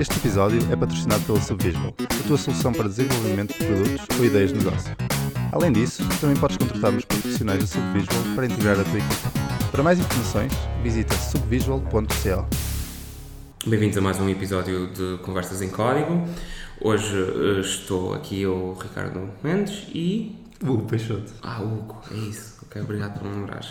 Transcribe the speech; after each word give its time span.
Este 0.00 0.16
episódio 0.16 0.60
é 0.72 0.76
patrocinado 0.76 1.22
pela 1.24 1.40
Subvisual, 1.42 1.94
a 1.98 2.26
tua 2.26 2.38
solução 2.38 2.72
para 2.72 2.88
desenvolvimento 2.88 3.52
de 3.52 3.64
produtos 3.66 4.18
ou 4.18 4.24
ideias 4.24 4.50
de 4.50 4.58
negócio. 4.58 4.96
Além 5.52 5.72
disso, 5.72 6.02
também 6.20 6.36
podes 6.36 6.56
contratar 6.56 6.94
os 6.94 7.04
profissionais 7.04 7.60
da 7.60 7.66
Subvisual 7.66 8.22
para 8.34 8.46
integrar 8.46 8.80
a 8.80 8.84
tua 8.84 8.98
equipe. 8.98 9.70
Para 9.70 9.82
mais 9.82 9.98
informações, 9.98 10.52
visita 10.82 11.14
subvisual.co. 11.14 12.46
Bem-vindos 13.66 13.98
a 13.98 14.00
mais 14.00 14.18
um 14.18 14.28
episódio 14.30 14.86
de 14.86 15.18
Conversas 15.22 15.60
em 15.60 15.68
Código. 15.68 16.26
Hoje 16.80 17.14
eh, 17.14 17.60
estou 17.60 18.14
aqui 18.14 18.46
o 18.46 18.72
Ricardo 18.72 19.28
Mendes 19.44 19.86
e. 19.94 20.34
Hugo 20.62 20.86
Peixoto. 20.86 21.30
Ah, 21.42 21.60
Hugo, 21.60 22.00
é 22.10 22.14
isso. 22.16 22.56
Ok, 22.62 22.80
obrigado 22.80 23.18
por 23.18 23.28
me 23.28 23.36
lembrares. 23.36 23.68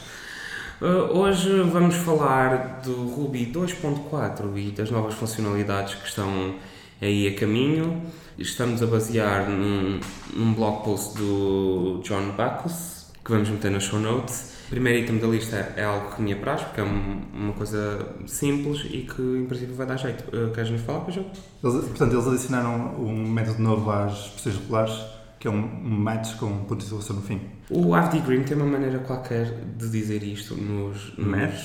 Eh, 0.82 0.86
hoje 0.86 1.62
vamos 1.64 1.96
falar 1.96 2.82
do 2.84 3.08
Ruby 3.10 3.46
2.4 3.48 4.58
e 4.58 4.72
das 4.72 4.90
novas 4.90 5.14
funcionalidades 5.16 5.96
que 5.96 6.08
estão 6.08 6.56
aí 7.02 7.28
a 7.28 7.36
caminho. 7.38 8.02
Estamos 8.38 8.82
a 8.82 8.86
basear 8.86 9.50
num, 9.50 10.00
num 10.34 10.54
blog 10.54 10.84
post 10.86 11.18
do 11.18 12.00
John 12.04 12.32
Bacchus, 12.38 13.08
que 13.24 13.32
vamos 13.32 13.50
meter 13.50 13.72
nas 13.72 13.84
show 13.84 14.00
notes. 14.00 14.58
O 14.68 14.70
primeiro 14.70 15.00
item 15.00 15.18
da 15.18 15.28
lista 15.28 15.74
é 15.76 15.84
algo 15.84 16.16
que 16.16 16.22
me 16.22 16.32
apraz, 16.32 16.62
porque 16.62 16.80
é 16.80 16.84
um- 16.84 17.22
uma 17.34 17.54
coisa 17.54 18.08
simples 18.28 18.82
e 18.86 19.00
que 19.00 19.20
em 19.22 19.46
princípio 19.48 19.76
vai 19.76 19.88
dar 19.88 19.98
jeito. 19.98 20.24
Uh, 20.34 20.52
Queres-nos 20.54 20.82
falar, 20.82 21.00
Pajão? 21.02 21.26
Portanto, 21.62 22.14
eles 22.14 22.28
adicionaram 22.28 22.96
um 23.00 23.28
método 23.28 23.62
novo 23.62 23.90
às 23.92 24.14
expressões 24.14 24.56
regulares, 24.58 24.94
que 25.40 25.48
é 25.48 25.52
um 25.52 25.62
match 25.90 26.36
com 26.36 26.50
ponto 26.66 26.78
de 26.80 26.86
interrogação 26.86 27.16
no 27.16 27.22
fim. 27.22 27.42
O 27.70 27.94
AVD 27.96 28.20
Green 28.22 28.44
tem 28.44 28.58
uma 28.58 28.66
maneira 28.66 29.00
qualquer 29.00 29.46
de 29.78 29.90
dizer 29.90 30.22
isto 30.24 30.56
nos. 30.56 31.18
nos- 31.18 31.28
Match? 31.28 31.64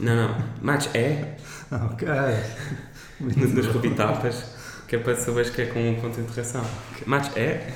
Não, 0.00 0.16
não. 0.16 0.36
Match 0.62 0.86
é, 0.94 1.36
Ok. 1.70 2.08
nas 3.20 3.66
Rubitapas, 3.66 4.44
que 4.88 4.96
é 4.96 4.98
para 4.98 5.14
saberes 5.16 5.50
que 5.50 5.62
é 5.62 5.66
com 5.66 5.90
um 5.90 5.94
ponto 6.00 6.14
de 6.14 6.20
interrogação. 6.22 6.64
Match 7.06 7.36
é. 7.36 7.72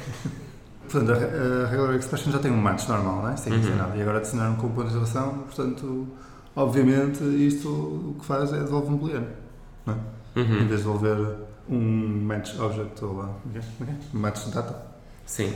Portanto, 0.91 1.13
a, 1.13 1.65
a 1.65 1.69
Regular 1.71 1.95
Expression 1.97 2.31
já 2.33 2.39
tem 2.39 2.51
um 2.51 2.57
match 2.57 2.87
normal, 2.89 3.23
não 3.23 3.29
é? 3.31 3.37
Sem 3.37 3.53
Uhum. 3.53 3.59
dizer 3.61 3.75
nada. 3.77 3.97
E 3.97 4.03
agora 4.03 4.19
adicionaram 4.19 4.55
com 4.57 4.69
ponto 4.69 4.83
de 4.83 4.97
interrogação, 4.97 5.39
portanto, 5.45 6.07
obviamente, 6.57 7.23
isto 7.25 7.69
o 7.69 8.17
que 8.19 8.25
faz 8.25 8.53
é 8.53 8.59
devolver 8.61 8.91
um 8.93 8.97
booleano, 8.97 9.27
não 9.87 9.95
é? 9.95 9.97
Em 10.37 10.41
Uhum. 10.43 10.47
vez 10.49 10.61
de 10.69 10.77
devolver 10.77 11.37
um 11.69 12.23
match 12.25 12.59
object 12.59 13.05
ou 13.05 13.17
lá, 13.17 13.31
é 13.55 13.59
é? 13.59 13.61
É 13.61 13.91
é? 13.91 13.97
um 14.15 14.19
match 14.19 14.47
data. 14.51 14.94
Sim. 15.27 15.53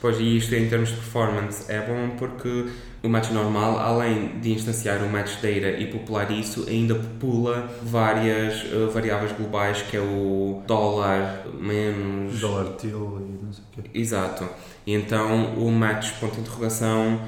Pois, 0.00 0.18
e 0.20 0.36
isto 0.36 0.54
em 0.54 0.68
termos 0.68 0.90
de 0.90 0.94
performance 0.96 1.70
é 1.70 1.80
bom 1.80 2.16
porque 2.16 2.66
o 3.02 3.08
match 3.08 3.30
normal, 3.30 3.78
além 3.78 4.38
de 4.40 4.52
instanciar 4.52 5.02
o 5.02 5.08
match 5.08 5.34
data 5.36 5.48
e 5.48 5.88
popular 5.90 6.30
isso, 6.30 6.66
ainda 6.68 6.94
popula 6.94 7.68
várias 7.82 8.64
eh, 8.64 8.86
variáveis 8.92 9.32
globais 9.32 9.82
que 9.82 9.96
é 9.96 10.00
o 10.00 10.62
dólar 10.66 11.46
menos. 11.60 12.40
Dollar 12.40 12.66
till 12.76 13.18
e 13.20 13.44
não 13.44 13.52
sei 13.52 13.64
o 13.64 13.82
quê. 13.82 13.90
Exato. 13.92 14.48
E 14.86 14.94
então 14.94 15.54
o 15.56 15.70
match 15.70 16.12
ponto 16.20 16.36
de 16.36 16.40
interrogação 16.42 17.20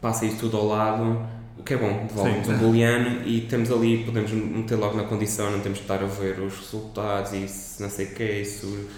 passa 0.00 0.24
isso 0.24 0.38
tudo 0.38 0.56
ao 0.56 0.66
lado, 0.66 1.26
o 1.58 1.62
que 1.62 1.74
é 1.74 1.76
bom, 1.76 2.06
devolve-nos 2.06 2.48
um 2.48 2.56
booleano 2.56 3.26
e 3.26 3.42
temos 3.42 3.70
ali, 3.70 4.04
podemos 4.04 4.30
meter 4.32 4.76
logo 4.76 4.96
na 4.96 5.04
condição, 5.04 5.50
não 5.50 5.60
temos 5.60 5.76
de 5.76 5.84
estar 5.84 6.02
a 6.02 6.06
ver 6.06 6.40
os 6.40 6.56
resultados 6.58 7.34
e 7.34 7.46
se 7.46 7.82
não 7.82 7.90
sei 7.90 8.06
o 8.06 8.14
que, 8.14 8.44
se, 8.44 8.88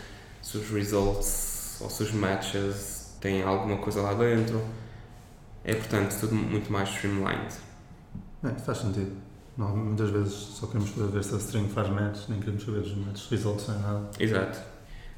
se 0.40 0.56
os 0.56 0.70
results 0.70 1.51
ou 1.82 1.90
se 1.90 2.02
os 2.02 2.12
matches 2.12 3.16
têm 3.20 3.42
alguma 3.42 3.78
coisa 3.78 4.00
lá 4.02 4.14
dentro. 4.14 4.60
É 5.64 5.74
portanto 5.74 6.18
tudo 6.20 6.34
muito 6.34 6.72
mais 6.72 6.88
streamlined. 6.90 7.54
É, 8.44 8.50
faz 8.58 8.78
sentido. 8.78 9.12
Não, 9.56 9.76
muitas 9.76 10.10
vezes 10.10 10.32
só 10.32 10.66
queremos 10.66 10.90
poder 10.90 11.12
ver 11.12 11.24
se 11.24 11.34
a 11.34 11.38
string 11.38 11.68
faz 11.68 11.88
match, 11.88 12.28
nem 12.28 12.40
queremos 12.40 12.64
saber 12.64 12.78
os 12.78 12.96
match 12.96 13.30
results 13.30 13.68
nem 13.68 13.78
nada. 13.80 14.10
Exato. 14.18 14.58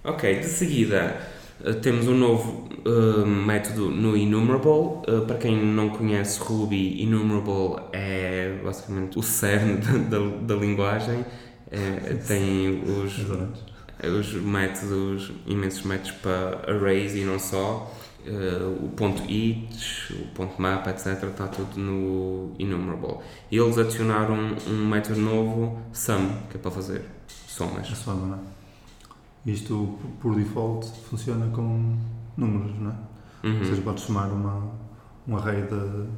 Ok, 0.02 0.40
de 0.40 0.46
seguida 0.46 1.16
eh, 1.64 1.72
temos 1.74 2.08
um 2.08 2.14
novo 2.16 2.68
eh, 2.84 3.24
método 3.24 3.90
no 3.90 4.16
Enumerable. 4.16 5.02
Eh, 5.06 5.24
para 5.26 5.36
quem 5.38 5.64
não 5.64 5.90
conhece 5.90 6.40
Ruby, 6.40 7.02
Enumerable 7.02 7.82
é 7.92 8.60
basicamente 8.62 9.18
o 9.18 9.22
cerne 9.22 9.76
da, 10.08 10.18
da, 10.18 10.36
da 10.42 10.54
linguagem. 10.56 11.24
Eh, 11.70 12.14
tem 12.26 12.82
os, 12.82 13.18
Exatamente. 13.18 13.73
Os 14.02 14.32
métodos, 14.34 15.32
imensos 15.46 15.82
métodos 15.82 16.12
para 16.12 16.70
arrays 16.70 17.14
e 17.14 17.24
não 17.24 17.38
só. 17.38 17.90
Eh, 18.26 18.82
o 18.82 18.88
ponto 18.88 19.22
each, 19.30 20.14
o 20.14 20.26
ponto 20.34 20.60
map, 20.60 20.86
etc. 20.86 21.24
Está 21.24 21.46
tudo 21.46 21.78
no 21.78 22.54
Enumerable. 22.58 23.18
E 23.50 23.58
eles 23.58 23.76
adicionaram 23.76 24.56
um 24.66 24.88
método 24.88 25.20
novo, 25.20 25.78
sum, 25.92 26.34
que 26.50 26.56
é 26.56 26.60
para 26.60 26.70
fazer 26.70 27.04
somas. 27.46 27.86
A 27.92 27.94
soma, 27.94 28.26
não 28.26 28.36
é? 28.36 29.50
Isto, 29.50 29.98
por 30.20 30.34
default, 30.36 30.90
funciona 31.10 31.46
com 31.54 31.98
números, 32.36 32.78
não 32.80 32.90
é? 32.90 33.46
Uhum. 33.46 33.58
Ou 33.58 33.64
seja, 33.66 33.82
podes 33.82 34.04
somar 34.04 34.32
uma, 34.32 34.70
um 35.28 35.36
array 35.36 35.62
de. 35.62 36.08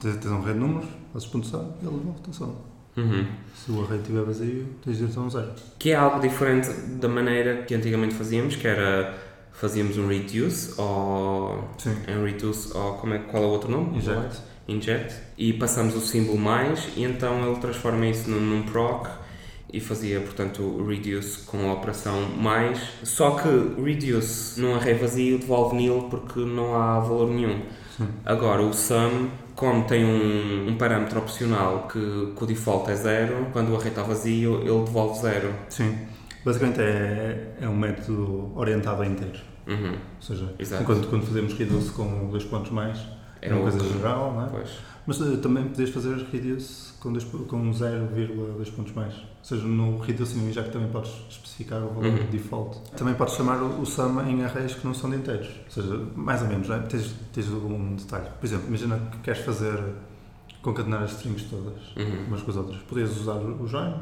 Tens 0.00 0.26
um 0.26 0.36
array 0.36 0.52
de 0.52 0.60
números, 0.60 0.88
fazes 1.14 1.28
ponto 1.28 1.46
sum 1.46 1.72
e 1.82 1.86
ele 1.86 1.96
devolve-te 1.96 2.30
a 2.30 2.32
soma. 2.34 2.71
Uhum. 2.96 3.26
Se 3.54 3.70
o 3.70 3.82
array 3.82 3.98
estiver 3.98 4.22
vazio, 4.22 4.66
tens 4.84 5.00
ir 5.00 5.08
a 5.16 5.20
um 5.20 5.30
zero. 5.30 5.52
Que 5.78 5.90
é 5.90 5.94
algo 5.94 6.20
diferente 6.20 6.68
da 7.00 7.08
maneira 7.08 7.62
que 7.62 7.74
antigamente 7.74 8.14
fazíamos, 8.14 8.56
que 8.56 8.66
era 8.66 9.14
fazíamos 9.52 9.96
um 9.96 10.08
reduce 10.08 10.74
ou 10.80 11.68
Sim. 11.78 11.96
um 12.08 12.24
reduce 12.24 12.76
ou 12.76 12.94
como 12.94 13.14
é, 13.14 13.18
qual 13.18 13.42
é 13.42 13.46
o 13.46 13.50
outro 13.50 13.70
nome? 13.70 13.98
Inject. 13.98 14.38
Inject 14.66 15.14
e 15.38 15.52
passamos 15.52 15.94
o 15.94 16.00
símbolo 16.00 16.38
mais 16.38 16.88
e 16.96 17.04
então 17.04 17.46
ele 17.46 17.60
transforma 17.60 18.06
isso 18.06 18.30
num, 18.30 18.40
num 18.40 18.62
proc 18.64 19.08
e 19.72 19.80
fazia 19.80 20.20
portanto 20.20 20.62
o 20.62 20.86
reduce 20.86 21.44
com 21.44 21.70
a 21.70 21.74
operação 21.74 22.28
mais 22.36 22.78
só 23.02 23.32
que 23.32 23.80
reduce 23.80 24.60
num 24.60 24.74
array 24.74 24.94
vazio 24.94 25.38
devolve 25.38 25.76
nil 25.76 26.08
porque 26.10 26.40
não 26.40 26.74
há 26.74 26.98
valor 27.00 27.30
nenhum. 27.30 27.62
Agora 28.24 28.62
o 28.62 28.72
sum 28.72 29.28
como 29.54 29.84
tem 29.84 30.04
um, 30.04 30.68
um 30.68 30.76
parâmetro 30.76 31.18
opcional 31.18 31.88
que, 31.88 32.32
que 32.36 32.44
o 32.44 32.46
default 32.46 32.90
é 32.90 32.94
zero 32.94 33.46
quando 33.52 33.70
o 33.70 33.76
array 33.76 33.88
está 33.88 34.02
vazio 34.02 34.60
ele 34.60 34.84
devolve 34.84 35.20
zero 35.20 35.52
Sim. 35.68 35.98
Basicamente 36.44 36.80
é, 36.80 37.54
é 37.60 37.68
um 37.68 37.76
método 37.76 38.50
orientado 38.56 39.02
a 39.02 39.06
inteiros. 39.06 39.40
Uhum, 39.66 39.92
Ou 39.92 40.22
seja, 40.22 40.52
Exato. 40.58 40.82
enquanto 40.82 41.06
quando 41.08 41.24
fazemos 41.24 41.52
reduce 41.54 41.92
com 41.92 42.28
dois 42.28 42.42
pontos 42.44 42.72
mais, 42.72 42.98
Era 43.42 43.54
uma 43.56 43.62
coisa 43.62 43.78
outro. 43.82 43.98
geral, 43.98 44.32
não 44.34 44.46
é? 44.46 44.48
pois. 44.50 44.70
Mas 45.04 45.20
eh, 45.20 45.36
também 45.42 45.64
podias 45.64 45.90
fazer 45.90 46.16
reduce 46.32 46.92
com, 47.00 47.12
dois, 47.12 47.24
com 47.24 47.70
0,2 47.72 48.70
pontos 48.72 48.92
mais. 48.94 49.12
Ou 49.14 49.24
seja, 49.42 49.64
no 49.66 49.98
reduce 49.98 50.36
e 50.36 50.38
no 50.38 50.48
inject 50.48 50.70
também 50.70 50.88
podes 50.88 51.10
especificar 51.28 51.82
o 51.82 51.88
valor 51.88 52.04
Uhum. 52.04 52.26
default. 52.30 52.78
Também 52.96 53.14
podes 53.14 53.34
chamar 53.34 53.60
o, 53.60 53.80
o 53.80 53.84
sum 53.84 54.20
em 54.20 54.44
arrays 54.44 54.74
que 54.74 54.86
não 54.86 54.94
são 54.94 55.10
de 55.10 55.16
inteiros. 55.16 55.48
Ou 55.66 55.70
seja, 55.70 56.06
mais 56.14 56.40
ou 56.42 56.46
menos, 56.48 56.68
não 56.68 56.76
é? 56.76 56.78
Tens, 56.82 57.12
tens 57.32 57.48
um 57.48 57.96
detalhe. 57.96 58.28
Por 58.38 58.46
exemplo, 58.46 58.68
imagina 58.68 58.98
que 59.10 59.18
queres 59.18 59.40
fazer 59.44 59.76
concatenar 60.62 61.02
as 61.02 61.10
strings 61.12 61.42
todas, 61.50 61.74
Uhum, 61.96 62.26
umas 62.28 62.42
com 62.42 62.50
as 62.52 62.56
outras. 62.56 62.80
Podias 62.82 63.16
usar 63.20 63.34
o 63.38 63.66
join, 63.66 63.94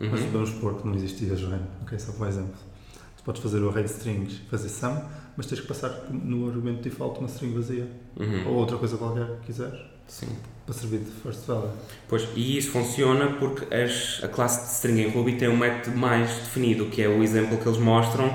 mas 0.00 0.20
uhum. 0.22 0.30
vamos 0.32 0.48
supor 0.48 0.76
que 0.76 0.86
não 0.88 0.94
existia 0.94 1.36
join. 1.36 1.60
Ok, 1.82 1.98
só 1.98 2.12
como 2.12 2.24
exemplo. 2.24 2.54
Podes 3.28 3.42
fazer 3.42 3.62
o 3.62 3.68
array 3.68 3.84
de 3.84 3.90
strings, 3.90 4.40
fazer 4.50 4.70
sum, 4.70 5.02
mas 5.36 5.44
tens 5.44 5.60
que 5.60 5.66
passar 5.66 6.06
no 6.10 6.48
argumento 6.48 6.80
default 6.80 7.18
uma 7.18 7.28
string 7.28 7.52
vazia. 7.52 7.86
Uhum. 8.18 8.48
Ou 8.48 8.54
outra 8.54 8.78
coisa 8.78 8.96
qualquer 8.96 9.26
que 9.40 9.48
quiseres, 9.48 9.78
Sim. 10.06 10.28
para 10.64 10.74
servir 10.74 11.00
de 11.00 11.10
first 11.10 11.46
value. 11.46 11.68
Pois, 12.08 12.26
e 12.34 12.56
isso 12.56 12.70
funciona 12.70 13.26
porque 13.38 13.66
as, 13.74 14.24
a 14.24 14.28
classe 14.28 14.64
de 14.64 14.72
string 14.72 15.02
em 15.02 15.10
Ruby 15.10 15.36
tem 15.36 15.46
um 15.46 15.58
método 15.58 15.94
mais 15.94 16.30
definido, 16.38 16.86
que 16.86 17.02
é 17.02 17.08
o 17.08 17.22
exemplo 17.22 17.58
que 17.58 17.68
eles 17.68 17.78
mostram 17.78 18.34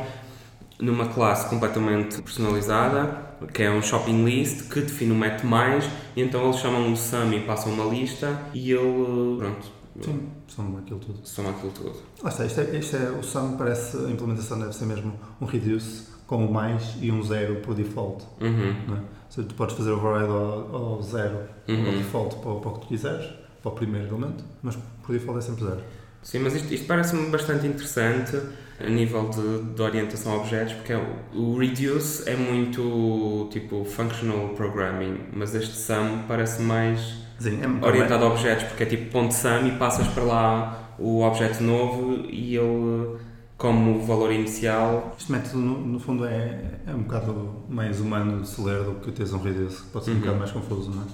numa 0.79 1.07
classe 1.07 1.49
completamente 1.49 2.21
personalizada, 2.21 3.19
que 3.51 3.63
é 3.63 3.71
um 3.71 3.81
shopping 3.81 4.23
list, 4.23 4.69
que 4.69 4.79
define 4.79 5.11
o 5.11 5.15
método 5.15 5.47
mais, 5.47 5.89
e 6.15 6.21
então 6.21 6.43
eles 6.43 6.57
chamam 6.57 6.93
o 6.93 6.95
sum 6.95 7.33
e 7.33 7.39
passam 7.39 7.73
uma 7.73 7.85
lista, 7.85 8.39
e 8.53 8.71
ele, 8.71 9.37
pronto, 9.39 9.71
Sim, 10.01 10.29
são 10.47 10.77
aquilo 10.77 10.99
tudo. 10.99 11.19
soma 11.23 11.49
aquilo 11.51 11.71
tudo. 11.71 11.95
Lá 12.23 12.29
está, 12.29 12.45
isto 12.45 12.59
é, 12.61 12.77
isto 12.77 12.95
é, 12.95 13.11
o 13.11 13.23
sum 13.23 13.57
parece, 13.57 13.97
a 13.97 14.09
implementação 14.09 14.59
deve 14.59 14.73
ser 14.73 14.85
mesmo 14.85 15.13
um 15.41 15.45
reduce 15.45 16.13
com 16.27 16.45
o 16.45 16.51
mais 16.53 16.95
e 17.01 17.11
um 17.11 17.21
zero 17.21 17.57
por 17.57 17.75
default. 17.75 18.23
Uhum, 18.41 18.75
Não 18.87 18.95
é? 18.97 18.99
Ou 18.99 19.05
seja, 19.29 19.47
tu 19.47 19.55
podes 19.55 19.75
fazer 19.75 19.91
override 19.91 20.31
ao, 20.31 20.75
ao 20.75 21.01
zero, 21.01 21.37
ao 21.67 21.75
uhum. 21.75 21.97
default 21.97 22.35
para, 22.37 22.49
o- 22.51 22.59
para 22.61 22.69
o 22.69 22.73
que 22.75 22.79
tu 22.81 22.87
quiseres, 22.87 23.25
para 23.61 23.71
o 23.71 23.75
primeiro 23.75 24.07
elemento, 24.07 24.43
mas 24.61 24.75
por 25.03 25.11
default 25.13 25.39
é 25.39 25.41
sempre 25.41 25.65
zero. 25.65 25.81
Sim, 26.21 26.39
mas 26.39 26.55
isto, 26.55 26.73
isto 26.73 26.87
parece-me 26.87 27.29
bastante 27.29 27.67
interessante 27.67 28.39
a 28.79 28.89
nível 28.89 29.29
de, 29.29 29.73
de 29.75 29.81
orientação 29.81 30.33
a 30.33 30.37
objetos, 30.37 30.73
porque 30.73 30.93
é 30.93 30.97
o, 30.97 31.37
o 31.37 31.57
reduce 31.59 32.27
é 32.29 32.35
muito 32.35 33.47
tipo 33.51 33.83
functional 33.85 34.49
programming, 34.49 35.19
mas 35.33 35.53
este 35.53 35.75
sum 35.75 36.23
parece 36.27 36.61
mais 36.61 37.22
Sim, 37.39 37.59
é, 37.61 37.67
orientado 37.85 38.25
a 38.25 38.29
objetos, 38.29 38.63
porque 38.65 38.83
é 38.83 38.85
tipo 38.85 39.11
ponto 39.11 39.33
sum 39.33 39.67
e 39.67 39.71
passas 39.77 40.07
para 40.07 40.23
lá 40.23 40.79
o 40.99 41.21
objeto 41.23 41.61
novo 41.63 42.25
e 42.29 42.55
ele, 42.55 43.17
como 43.57 44.01
valor 44.05 44.31
inicial. 44.31 45.15
Este 45.17 45.31
método, 45.31 45.57
no, 45.57 45.79
no 45.81 45.99
fundo, 45.99 46.25
é, 46.25 46.79
é 46.87 46.91
um 46.93 47.03
bocado 47.03 47.63
mais 47.69 47.99
humano 47.99 48.41
de 48.41 48.47
se 48.47 48.61
ler 48.61 48.83
do 48.83 48.95
que 48.95 49.11
teres 49.11 49.33
um 49.33 49.39
reduce, 49.41 49.81
que 49.83 49.89
pode 49.89 50.05
ser 50.05 50.11
um 50.11 50.15
Uhum. 50.15 50.19
bocado 50.21 50.37
mais 50.39 50.51
confuso, 50.51 50.91
não 50.91 51.03
é? 51.03 51.05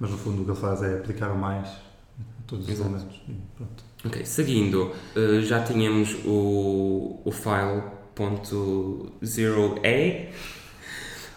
Mas 0.00 0.10
no 0.10 0.18
fundo 0.18 0.42
o 0.42 0.44
que 0.44 0.50
ele 0.50 0.58
faz 0.60 0.82
é 0.82 0.94
aplicar 0.94 1.30
o 1.30 1.38
mais, 1.38 1.68
todos 2.46 2.64
os 2.66 2.72
Exato. 2.72 2.90
elementos. 2.90 3.22
E 3.28 3.32
pronto. 3.56 3.84
Ok, 4.06 4.24
seguindo, 4.26 4.90
eh, 5.16 5.40
já 5.40 5.62
tínhamos 5.62 6.14
o, 6.26 7.20
o 7.24 7.30
file.0a 7.30 10.28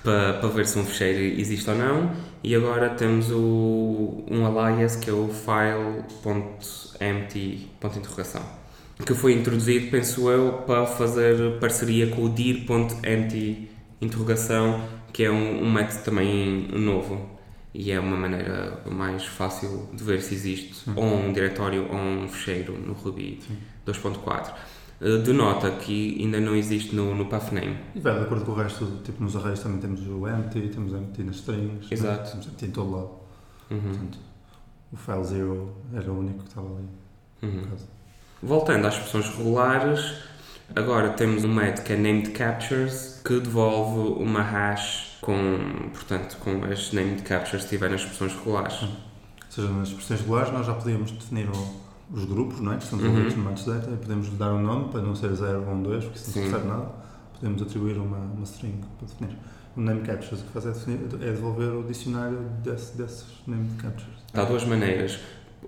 para, 0.08 0.36
para 0.36 0.48
ver 0.48 0.66
se 0.66 0.80
um 0.80 0.86
fecheiro 0.86 1.20
existe 1.38 1.70
ou 1.70 1.76
não. 1.76 2.14
E 2.42 2.56
agora 2.56 2.92
temos 2.92 3.30
o, 3.30 4.24
um 4.32 4.46
alias 4.46 4.96
que 4.96 5.10
é 5.10 5.14
o 5.14 5.28
file.empty 5.28 6.48
que 9.06 9.14
foi 9.14 9.34
introduzido, 9.34 9.92
penso 9.92 10.30
eu, 10.32 10.64
para 10.66 10.86
fazer 10.86 11.60
parceria 11.60 12.08
com 12.08 12.24
o 12.24 12.30
dir.empty 12.30 13.70
que 15.12 15.24
é 15.24 15.30
um, 15.30 15.64
um 15.64 15.72
método 15.72 16.04
também 16.04 16.70
novo. 16.72 17.38
E 17.74 17.92
é 17.92 18.00
uma 18.00 18.16
maneira 18.16 18.82
mais 18.90 19.26
fácil 19.26 19.90
de 19.94 20.04
ver 20.04 20.22
se 20.22 20.34
existe 20.34 20.90
ou 20.96 21.04
um 21.04 21.34
diretório 21.34 21.86
ou 21.92 21.98
um 21.98 22.28
fecheiro 22.30 22.74
no 22.74 22.94
Ruby 22.94 23.40
2.4. 23.86 24.54
Eh, 25.00 25.18
Denota 25.20 25.70
que 25.72 26.18
ainda 26.20 26.40
não 26.40 26.56
existe 26.56 26.96
no, 26.96 27.14
no 27.16 27.26
pathname. 27.28 27.78
E 27.96 28.00
vai 28.00 28.16
de 28.18 28.22
acordo 28.26 28.46
com 28.46 28.52
o 28.52 28.56
resto, 28.56 28.86
tipo 29.04 29.24
nos 29.24 29.36
arrays 29.36 29.60
também 29.60 29.80
temos 29.80 30.02
o 30.08 30.28
empty, 30.28 30.70
temos 30.70 30.94
empty 30.94 31.24
nas 31.24 31.36
strings, 31.38 31.82
né? 31.84 31.88
Exato. 31.92 32.32
temos 32.32 32.48
empty 32.48 32.66
em 32.66 32.72
todo 32.72 32.92
lado. 32.92 33.10
Uhum, 33.70 33.80
Portanto, 33.82 34.18
o 34.92 34.98
file 34.98 35.24
zero 35.26 35.76
era 35.94 36.12
o 36.12 36.20
único 36.20 36.40
que 36.40 36.50
estava 36.50 36.68
ali. 36.68 36.88
uhum. 37.44 37.68
Voltando 38.42 38.86
às 38.88 38.94
expressões 38.96 39.36
regulares, 39.36 40.14
agora 40.76 41.10
temos 41.10 41.44
um 41.44 41.54
método 41.54 41.82
que 41.86 41.94
é 41.94 41.98
named 41.98 42.30
captures 42.32 43.22
que 43.26 43.40
devolve 43.40 44.22
uma 44.24 44.42
hash 44.42 45.18
com, 45.22 45.58
portanto, 45.92 46.38
com 46.38 46.64
as 46.66 46.92
named 46.94 47.22
captures 47.24 47.64
que 47.64 47.70
tiver 47.70 47.90
nas 47.90 48.02
expressões 48.02 48.34
regulares. 48.34 48.82
Ou 48.84 48.90
seja, 49.50 49.70
nas 49.70 49.90
expressões 49.90 50.22
regulares 50.22 50.54
nós 50.54 50.66
já 50.68 50.74
podíamos 50.74 51.12
definir 51.12 51.50
o- 51.50 51.87
os 52.12 52.26
grupos, 52.26 52.60
não 52.62 52.74
é? 52.74 52.78
Que 52.78 52.84
estão 52.84 53.00
Uhum. 53.00 53.06
desenvolvidos 53.06 53.38
no 53.44 53.50
metadata 53.50 53.92
e 53.94 53.98
podemos 53.98 54.30
dar 54.38 54.54
um 54.54 54.62
nome 54.62 54.90
para 54.90 55.02
não 55.02 55.16
ser 55.16 55.34
0 55.36 55.64
ou 55.68 55.74
um 55.74 55.84
2, 55.84 56.04
porque 56.06 56.18
isso 56.20 56.40
não 56.40 56.50
serve 56.50 56.68
nada. 56.68 56.90
Podemos 57.40 57.62
atribuir 57.62 57.98
uma, 57.98 58.18
uma 58.18 58.44
string 58.44 58.80
para 58.98 59.08
definir. 59.08 59.38
O 59.76 59.82
name 59.82 60.02
captures 60.02 60.42
o 60.42 60.46
que 60.46 60.52
faz 60.54 60.66
é, 60.66 60.70
definir, 60.72 61.00
é 61.22 61.32
devolver 61.32 61.70
o 61.76 61.84
dicionário 61.84 62.40
desse, 62.64 62.98
desses 62.98 63.26
name 63.46 63.70
captures. 63.78 64.18
Há 64.34 64.44
duas 64.44 64.64
maneiras 64.66 65.20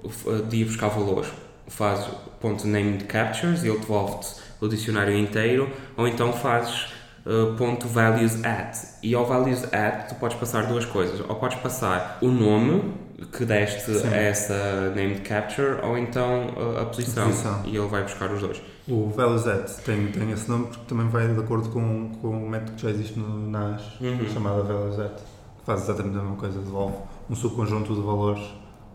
f- 0.03 0.41
de 0.49 0.57
ir 0.57 0.65
buscar 0.65 0.87
valores. 0.87 1.29
Fazes 1.67 2.07
ponto 2.41 2.65
named 2.67 3.03
captures 3.03 3.63
e 3.63 3.67
ele 3.67 3.77
devolve-te 3.77 4.41
o 4.59 4.67
dicionário 4.67 5.15
inteiro, 5.15 5.69
ou 5.95 6.07
então 6.07 6.33
fazes 6.33 6.87
uh, 7.25 7.55
ponto 7.55 7.87
values 7.87 8.43
at. 8.43 8.75
E 9.03 9.13
ao 9.13 9.25
values 9.27 9.63
at 9.71 10.07
tu 10.09 10.15
podes 10.15 10.37
passar 10.37 10.65
duas 10.65 10.85
coisas. 10.85 11.19
Ou 11.29 11.35
podes 11.35 11.59
passar 11.59 12.17
o 12.21 12.27
nome 12.29 12.91
que 13.27 13.45
deste 13.45 13.93
Sim. 13.93 14.07
a 14.07 14.15
essa 14.17 14.93
named 14.95 15.21
capture, 15.21 15.79
ou 15.83 15.97
então 15.97 16.47
uh, 16.55 16.81
a 16.81 16.85
posição. 16.85 17.23
A 17.23 17.27
posição. 17.27 17.61
E 17.65 17.75
ele 17.77 17.87
vai 17.87 18.03
buscar 18.03 18.31
os 18.31 18.41
dois. 18.41 18.61
O 18.87 19.09
valueset 19.09 19.81
tem, 19.83 20.07
tem 20.11 20.31
esse 20.31 20.49
nome 20.49 20.67
porque 20.67 20.85
também 20.87 21.07
vai 21.09 21.27
de 21.27 21.39
acordo 21.39 21.69
com, 21.69 22.09
com 22.21 22.45
o 22.45 22.49
método 22.49 22.73
que 22.73 22.81
já 22.83 22.89
existe 22.89 23.17
no 23.19 23.49
NAS, 23.49 23.81
Uhum. 24.01 24.27
chamado 24.33 24.63
valueset, 24.63 25.15
que 25.59 25.65
faz 25.65 25.83
exatamente 25.83 26.17
a 26.17 26.21
mesma 26.21 26.35
coisa, 26.37 26.59
devolve 26.59 26.95
um 27.29 27.35
subconjunto 27.35 27.93
de 27.93 28.01
valores 28.01 28.41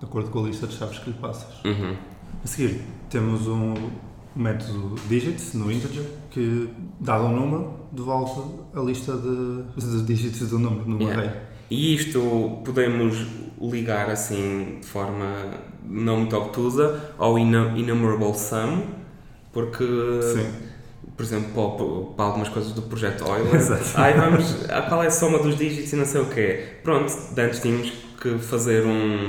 de 0.00 0.04
acordo 0.06 0.30
com 0.30 0.40
a 0.40 0.48
lista 0.48 0.66
de 0.66 0.74
chaves 0.74 0.98
que 0.98 1.10
lhe 1.10 1.16
passas. 1.16 1.64
Uhum. 1.64 1.96
A 2.42 2.46
seguir, 2.46 2.82
temos 3.08 3.46
um 3.46 3.74
método 4.34 4.96
digits 5.08 5.54
no 5.54 5.70
integer 5.70 6.04
que, 6.30 6.68
dado 6.98 7.24
um 7.26 7.32
número, 7.36 7.72
devolve 7.92 8.50
a 8.74 8.80
lista 8.80 9.12
de, 9.16 9.62
de 9.80 10.02
dígitos 10.02 10.50
do 10.50 10.58
número 10.58 10.88
no 10.88 10.98
Yeah. 11.00 11.22
array. 11.22 11.40
E 11.70 11.94
isto 11.94 12.60
podemos 12.64 13.26
ligar 13.60 14.10
assim 14.10 14.78
de 14.80 14.86
forma 14.86 15.26
não 15.84 16.18
muito 16.18 16.36
obtusa 16.36 17.12
ao 17.18 17.38
enumerable 17.38 18.34
sum, 18.36 18.82
porque, 19.52 19.84
Sim. 19.84 20.46
por 21.16 21.22
exemplo, 21.24 22.12
para, 22.16 22.26
algumas 22.26 22.48
coisas 22.48 22.72
do 22.72 22.82
projeto 22.82 23.24
Euler, 23.24 23.54
Exato. 23.56 23.84
ai 23.94 24.14
vamos, 24.14 24.68
ah, 24.68 24.82
qual 24.82 25.02
é 25.02 25.06
a 25.06 25.10
soma 25.10 25.38
dos 25.38 25.56
dígitos 25.56 25.92
e 25.92 25.96
não 25.96 26.04
sei 26.04 26.20
o 26.20 26.26
quê. 26.26 26.64
Pronto, 26.82 27.12
antes 27.38 27.60
tínhamos 27.60 27.92
que 28.20 28.38
fazer 28.38 28.84
um. 28.84 29.28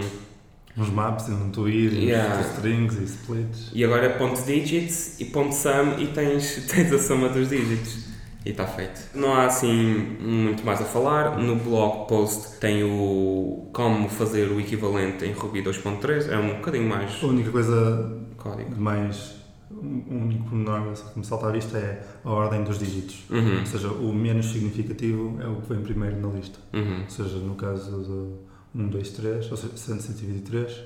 Uns 0.78 0.90
maps, 0.90 1.30
um 1.30 1.50
to 1.52 1.70
ir, 1.70 1.94
Yeah. 1.94 2.42
strings 2.42 2.96
e 2.98 3.04
splits. 3.06 3.72
E 3.74 3.84
agora 3.86 4.08
é 4.08 4.10
ponto 4.10 4.42
digits 4.42 5.18
e 5.22 5.26
ponto 5.26 5.54
sum 5.56 5.98
e 6.00 6.08
tens, 6.08 6.66
tens 6.68 6.92
a 6.92 7.00
soma 7.00 7.30
dos 7.30 7.48
dígitos. 7.50 8.15
E 8.46 8.50
está 8.52 8.68
feito. 8.68 9.02
Não 9.16 9.34
há 9.34 9.46
assim 9.48 10.18
muito 10.22 10.64
mais 10.64 10.80
a 10.80 10.86
falar. 10.86 11.38
No 11.40 11.56
blog 11.56 12.08
post 12.08 12.60
tem 12.60 12.84
o 12.84 13.70
como 13.74 14.08
fazer 14.08 14.52
o 14.52 14.60
equivalente 14.60 15.26
em 15.26 15.32
Ruby 15.34 15.64
2.3. 15.64 16.30
É 16.32 16.38
um 16.38 16.56
bocadinho 16.58 16.88
mais 16.88 17.24
A 17.24 17.26
única 17.26 17.50
coisa 17.52 18.22
código. 18.38 18.76
mais. 18.80 19.34
Um 19.72 20.26
único 20.26 20.44
pormenor 20.48 20.94
que 20.94 21.18
me 21.20 21.26
salta 21.26 21.48
à 21.48 21.52
vista 21.52 21.76
é 21.78 22.06
a 22.24 22.30
ordem 22.30 22.64
dos 22.64 22.78
dígitos. 22.78 23.24
Uhum, 23.32 23.60
Ou 23.62 23.66
seja, 23.66 23.88
o 23.90 24.14
menos 24.14 24.46
significativo 24.46 25.38
é 25.42 25.48
o 25.48 25.56
que 25.62 25.74
vem 25.74 25.82
primeiro 25.82 26.22
na 26.22 26.28
lista. 26.30 26.60
uhum, 26.72 27.02
Ou 27.04 27.10
seja, 27.10 27.38
no 27.40 27.56
caso 27.56 27.90
do 28.04 28.38
1, 28.76 28.88
2, 28.90 29.10
3, 29.10 29.52
ou 29.52 29.58
seja, 29.58 29.76
123, 29.76 30.84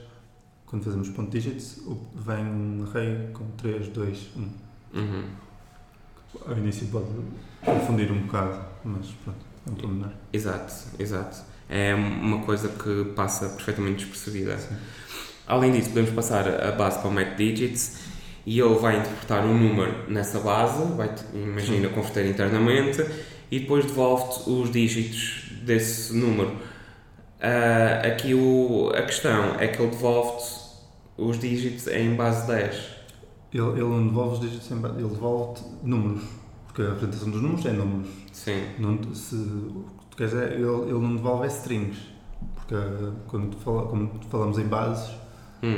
quando 0.65 0.83
fazemos 0.85 1.09
ponto 1.09 1.29
digits, 1.29 1.77
o- 1.85 1.99
vem 2.15 2.43
um 2.45 2.85
array 2.89 3.29
com 3.33 3.43
3, 3.57 3.89
2, 3.89 4.29
1. 4.37 4.97
uhum. 4.97 5.23
Ao 6.45 6.57
início 6.57 6.87
pode 6.87 7.07
confundir 7.63 8.11
um 8.11 8.21
bocado, 8.21 8.59
mas 8.83 9.07
pronto, 9.23 9.39
é 9.67 9.71
um 9.71 9.75
pormenor. 9.75 10.11
Exato, 10.31 10.73
exato. 10.97 11.37
É 11.69 11.93
uma 11.93 12.39
coisa 12.43 12.69
que 12.69 13.13
passa 13.15 13.49
perfeitamente 13.49 14.05
despercebida. 14.05 14.57
Sim. 14.57 14.75
Além 15.47 15.71
disso, 15.71 15.89
podemos 15.89 16.11
passar 16.11 16.47
a 16.47 16.71
base 16.71 16.99
para 16.99 17.07
o 17.07 17.11
Mac 17.11 17.35
Digits 17.35 17.99
e 18.45 18.59
ele 18.59 18.75
vai 18.75 18.97
interpretar 18.97 19.45
um 19.45 19.57
número 19.57 20.09
nessa 20.09 20.39
base, 20.39 20.83
vai 20.93 21.13
imagina 21.33 21.89
converter 21.89 22.25
internamente 22.25 23.03
e 23.51 23.59
depois 23.59 23.85
devolve-te 23.85 24.49
os 24.49 24.71
dígitos 24.71 25.51
desse 25.63 26.15
número. 26.15 26.55
Ah, 27.41 28.07
aqui 28.07 28.33
o, 28.33 28.91
a 28.93 29.01
questão 29.01 29.55
é 29.59 29.67
que 29.67 29.81
ele 29.81 29.91
devolve-te 29.91 30.59
os 31.17 31.39
dígitos 31.39 31.87
em 31.87 32.15
base 32.15 32.47
10. 32.47 32.98
Ele, 33.53 33.63
ele 33.71 33.83
não 33.83 34.07
devolve 34.07 34.33
os 34.35 34.39
dígitos, 34.41 34.69
ele 34.71 35.07
devolve 35.07 35.61
números, 35.83 36.21
porque 36.67 36.81
a 36.83 36.89
representação 36.89 37.31
dos 37.31 37.41
números 37.41 37.65
é 37.65 37.71
números. 37.73 38.09
Sim. 38.31 38.61
Não, 38.77 39.13
se, 39.13 39.35
o 39.35 39.85
que 39.99 40.05
tu 40.11 40.17
queres 40.17 40.33
é, 40.35 40.53
ele, 40.53 40.63
ele 40.65 40.99
não 40.99 41.15
devolve 41.15 41.45
é 41.45 41.47
strings, 41.47 41.97
porque 42.55 42.75
ah, 42.75 43.11
quando, 43.27 43.57
fala, 43.57 43.87
quando 43.87 44.11
falamos 44.29 44.57
em 44.59 44.65
bases, 44.67 45.17
Hum, 45.61 45.75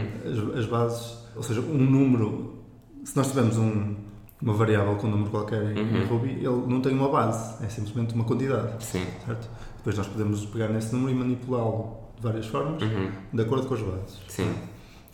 as, 0.53 0.59
as 0.59 0.65
bases, 0.67 1.17
ou 1.35 1.41
seja, 1.41 1.59
um 1.59 1.75
número, 1.89 2.59
se 3.03 3.17
nós 3.17 3.29
tivermos 3.29 3.57
um, 3.57 3.95
uma 4.39 4.53
variável 4.53 4.95
com 4.97 5.07
um 5.07 5.09
número 5.09 5.31
qualquer 5.31 5.75
em, 5.75 5.79
em 5.79 6.01
Uhum. 6.03 6.07
Ruby, 6.07 6.29
ele 6.33 6.67
não 6.67 6.81
tem 6.81 6.93
uma 6.93 7.09
base, 7.09 7.63
é 7.65 7.67
simplesmente 7.67 8.13
uma 8.13 8.23
quantidade, 8.23 8.83
sim. 8.83 9.03
certo? 9.25 9.49
Depois 9.77 9.97
nós 9.97 10.05
podemos 10.07 10.45
pegar 10.45 10.67
nesse 10.67 10.93
número 10.93 11.11
e 11.13 11.15
manipulá-lo 11.15 11.97
de 12.15 12.21
várias 12.21 12.45
formas, 12.45 12.79
Uhum, 12.83 13.09
de 13.33 13.41
acordo 13.41 13.65
com 13.65 13.73
as 13.73 13.81
bases. 13.81 14.19
sim. 14.27 14.53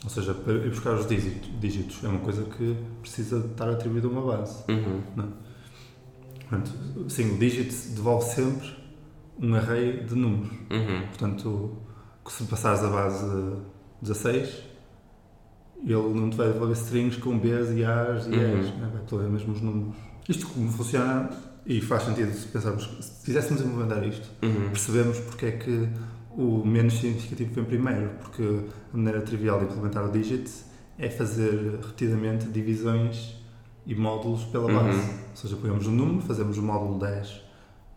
Ou 0.04 0.10
seja, 0.10 0.34
para 0.34 0.54
ir 0.54 0.70
buscar 0.70 0.94
os 0.94 1.08
dígitos, 1.08 1.50
dígitos 1.60 2.04
é 2.04 2.08
uma 2.08 2.20
coisa 2.20 2.44
que 2.44 2.78
precisa 3.02 3.40
estar 3.40 3.70
atribuída 3.70 4.08
a 4.08 4.12
uma 4.12 4.22
base. 4.22 4.64
Uhum, 4.70 5.02
Portanto, 6.50 6.72
sim, 7.10 7.36
o 7.36 7.38
digit 7.40 7.74
devolve 7.90 8.26
sempre 8.26 8.68
um 9.40 9.54
array 9.56 10.04
de 10.06 10.16
números. 10.16 10.50
uhum, 10.72 11.08
Portanto, 11.08 11.78
se 12.28 12.44
passares 12.46 12.82
a 12.84 12.90
base 12.90 13.26
16, 14.02 14.64
ele 15.84 15.94
não 15.94 16.30
te 16.30 16.38
vai 16.38 16.48
devolver 16.52 16.76
strings 16.78 17.18
com 17.18 17.38
Bs 17.38 17.72
e 17.76 17.84
As 17.84 18.28
e 18.28 18.30
Uhum. 18.30 18.60
Es, 18.60 18.66
né? 18.78 18.90
vai 18.94 19.02
devolver 19.04 19.30
mesmo 19.30 19.54
os 19.54 19.62
números. 19.62 19.96
Isto 20.30 20.48
como 20.48 20.72
funciona, 20.72 21.30
e 21.66 21.82
faz 21.82 22.04
sentido 22.04 22.32
se 22.34 22.48
pensarmos, 22.48 22.90
se 23.02 23.26
quiséssemos 23.26 23.62
implementar 23.62 24.04
isto, 24.08 24.30
uhum. 24.42 24.70
percebemos 24.70 25.20
porque 25.20 25.46
é 25.48 25.52
que 25.52 25.90
o 26.38 26.64
menos 26.64 26.94
significativo 27.00 27.52
vem 27.56 27.66
primeiro, 27.66 28.12
porque 28.22 28.44
a 28.94 28.96
maneira 28.96 29.22
trivial 29.22 29.58
de 29.60 29.66
implementar 29.66 30.06
o 30.06 30.12
digit 30.12 30.50
é 31.00 31.10
fazer 31.10 31.80
repetidamente 31.82 32.46
divisões 32.48 33.36
e 33.86 33.96
módulos 33.96 34.44
pela 34.46 34.72
base. 34.72 35.00
Uhum. 35.00 35.18
Ou 35.32 35.36
seja, 35.36 35.56
pegamos 35.56 35.88
um 35.88 35.92
número, 35.92 36.22
fazemos 36.22 36.58
o 36.58 36.62
módulo 36.62 37.00
10 37.00 37.42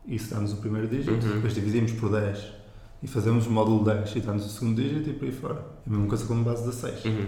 e 0.06 0.16
isso 0.16 0.32
dá-nos 0.34 0.54
o 0.54 0.56
primeiro 0.56 0.88
dígito, 0.88 1.12
Uhum. 1.12 1.34
depois 1.34 1.54
dividimos 1.54 1.92
por 1.92 2.10
10 2.10 2.60
e 3.02 3.06
fazemos 3.06 3.46
o 3.46 3.50
módulo 3.50 3.84
10 3.84 4.16
e 4.16 4.20
dá-nos 4.20 4.46
o 4.46 4.48
segundo 4.48 4.82
dígito 4.82 5.10
e 5.10 5.12
por 5.12 5.24
aí 5.26 5.32
fora. 5.32 5.54
É 5.54 5.88
a 5.88 5.90
mesma 5.90 6.06
coisa 6.06 6.24
com 6.24 6.42
base 6.42 6.64
16. 6.64 7.04
Uhum. 7.04 7.26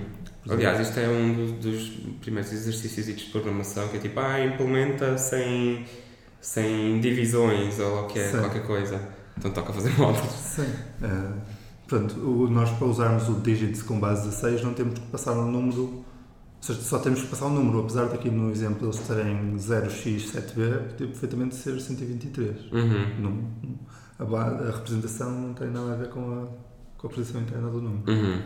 Aliás, 0.49 0.81
isto 0.81 0.99
é 0.99 1.09
um 1.09 1.59
dos, 1.61 1.90
primeiros 2.21 2.52
exercícios 2.52 3.07
de 3.07 3.25
programação 3.26 3.87
que 3.88 3.97
é 3.99 4.00
tipo, 4.00 4.19
ah, 4.19 4.45
implementa 4.45 5.16
sem, 5.19 5.85
sem 6.40 7.00
divisões 7.00 7.78
ou 7.78 8.07
que 8.07 8.19
é, 8.19 8.28
Sim. 8.31 8.38
qualquer 8.38 8.66
coisa. 8.66 9.22
Então 9.39 9.51
toca 9.51 9.73
fazer 9.73 9.91
módulos. 9.99 10.31
Sim. 10.33 10.67
É, 11.03 11.33
portanto, 11.89 12.17
o- 12.21 12.49
nós 12.49 12.71
para 12.71 12.87
usarmos 12.87 13.29
o 13.29 13.35
digit 13.41 13.83
com 13.85 13.99
base 13.99 14.23
16 14.29 14.62
não 14.62 14.75
temos 14.75 14.99
que 14.99 15.07
passar 15.07 15.33
um 15.33 15.51
número, 15.51 15.83
ou 15.83 16.05
seja, 16.61 16.81
só 16.81 16.99
temos 16.99 17.23
que 17.23 17.27
passar 17.29 17.47
um 17.47 17.55
número, 17.55 17.81
apesar 17.81 18.07
de 18.09 18.15
aqui 18.15 18.31
no 18.31 18.51
exemplo 18.51 18.87
eles 18.87 18.99
terem 19.01 19.57
0x7b, 19.57 20.89
podia 20.91 21.07
perfeitamente 21.09 21.55
ser 21.57 21.81
123. 21.81 22.71
Uhum. 22.73 23.49
Não, 24.19 24.37
a, 24.37 24.41
a 24.41 24.71
representação 24.71 25.31
não 25.31 25.55
tem 25.55 25.69
nada 25.71 25.93
a 25.93 25.97
ver 25.97 26.09
com 26.11 26.21
a, 26.21 26.47
com 26.99 27.07
a 27.07 27.11
posição 27.11 27.41
interna 27.41 27.69
do 27.69 27.81
número. 27.81 28.11
Uhum. 28.12 28.43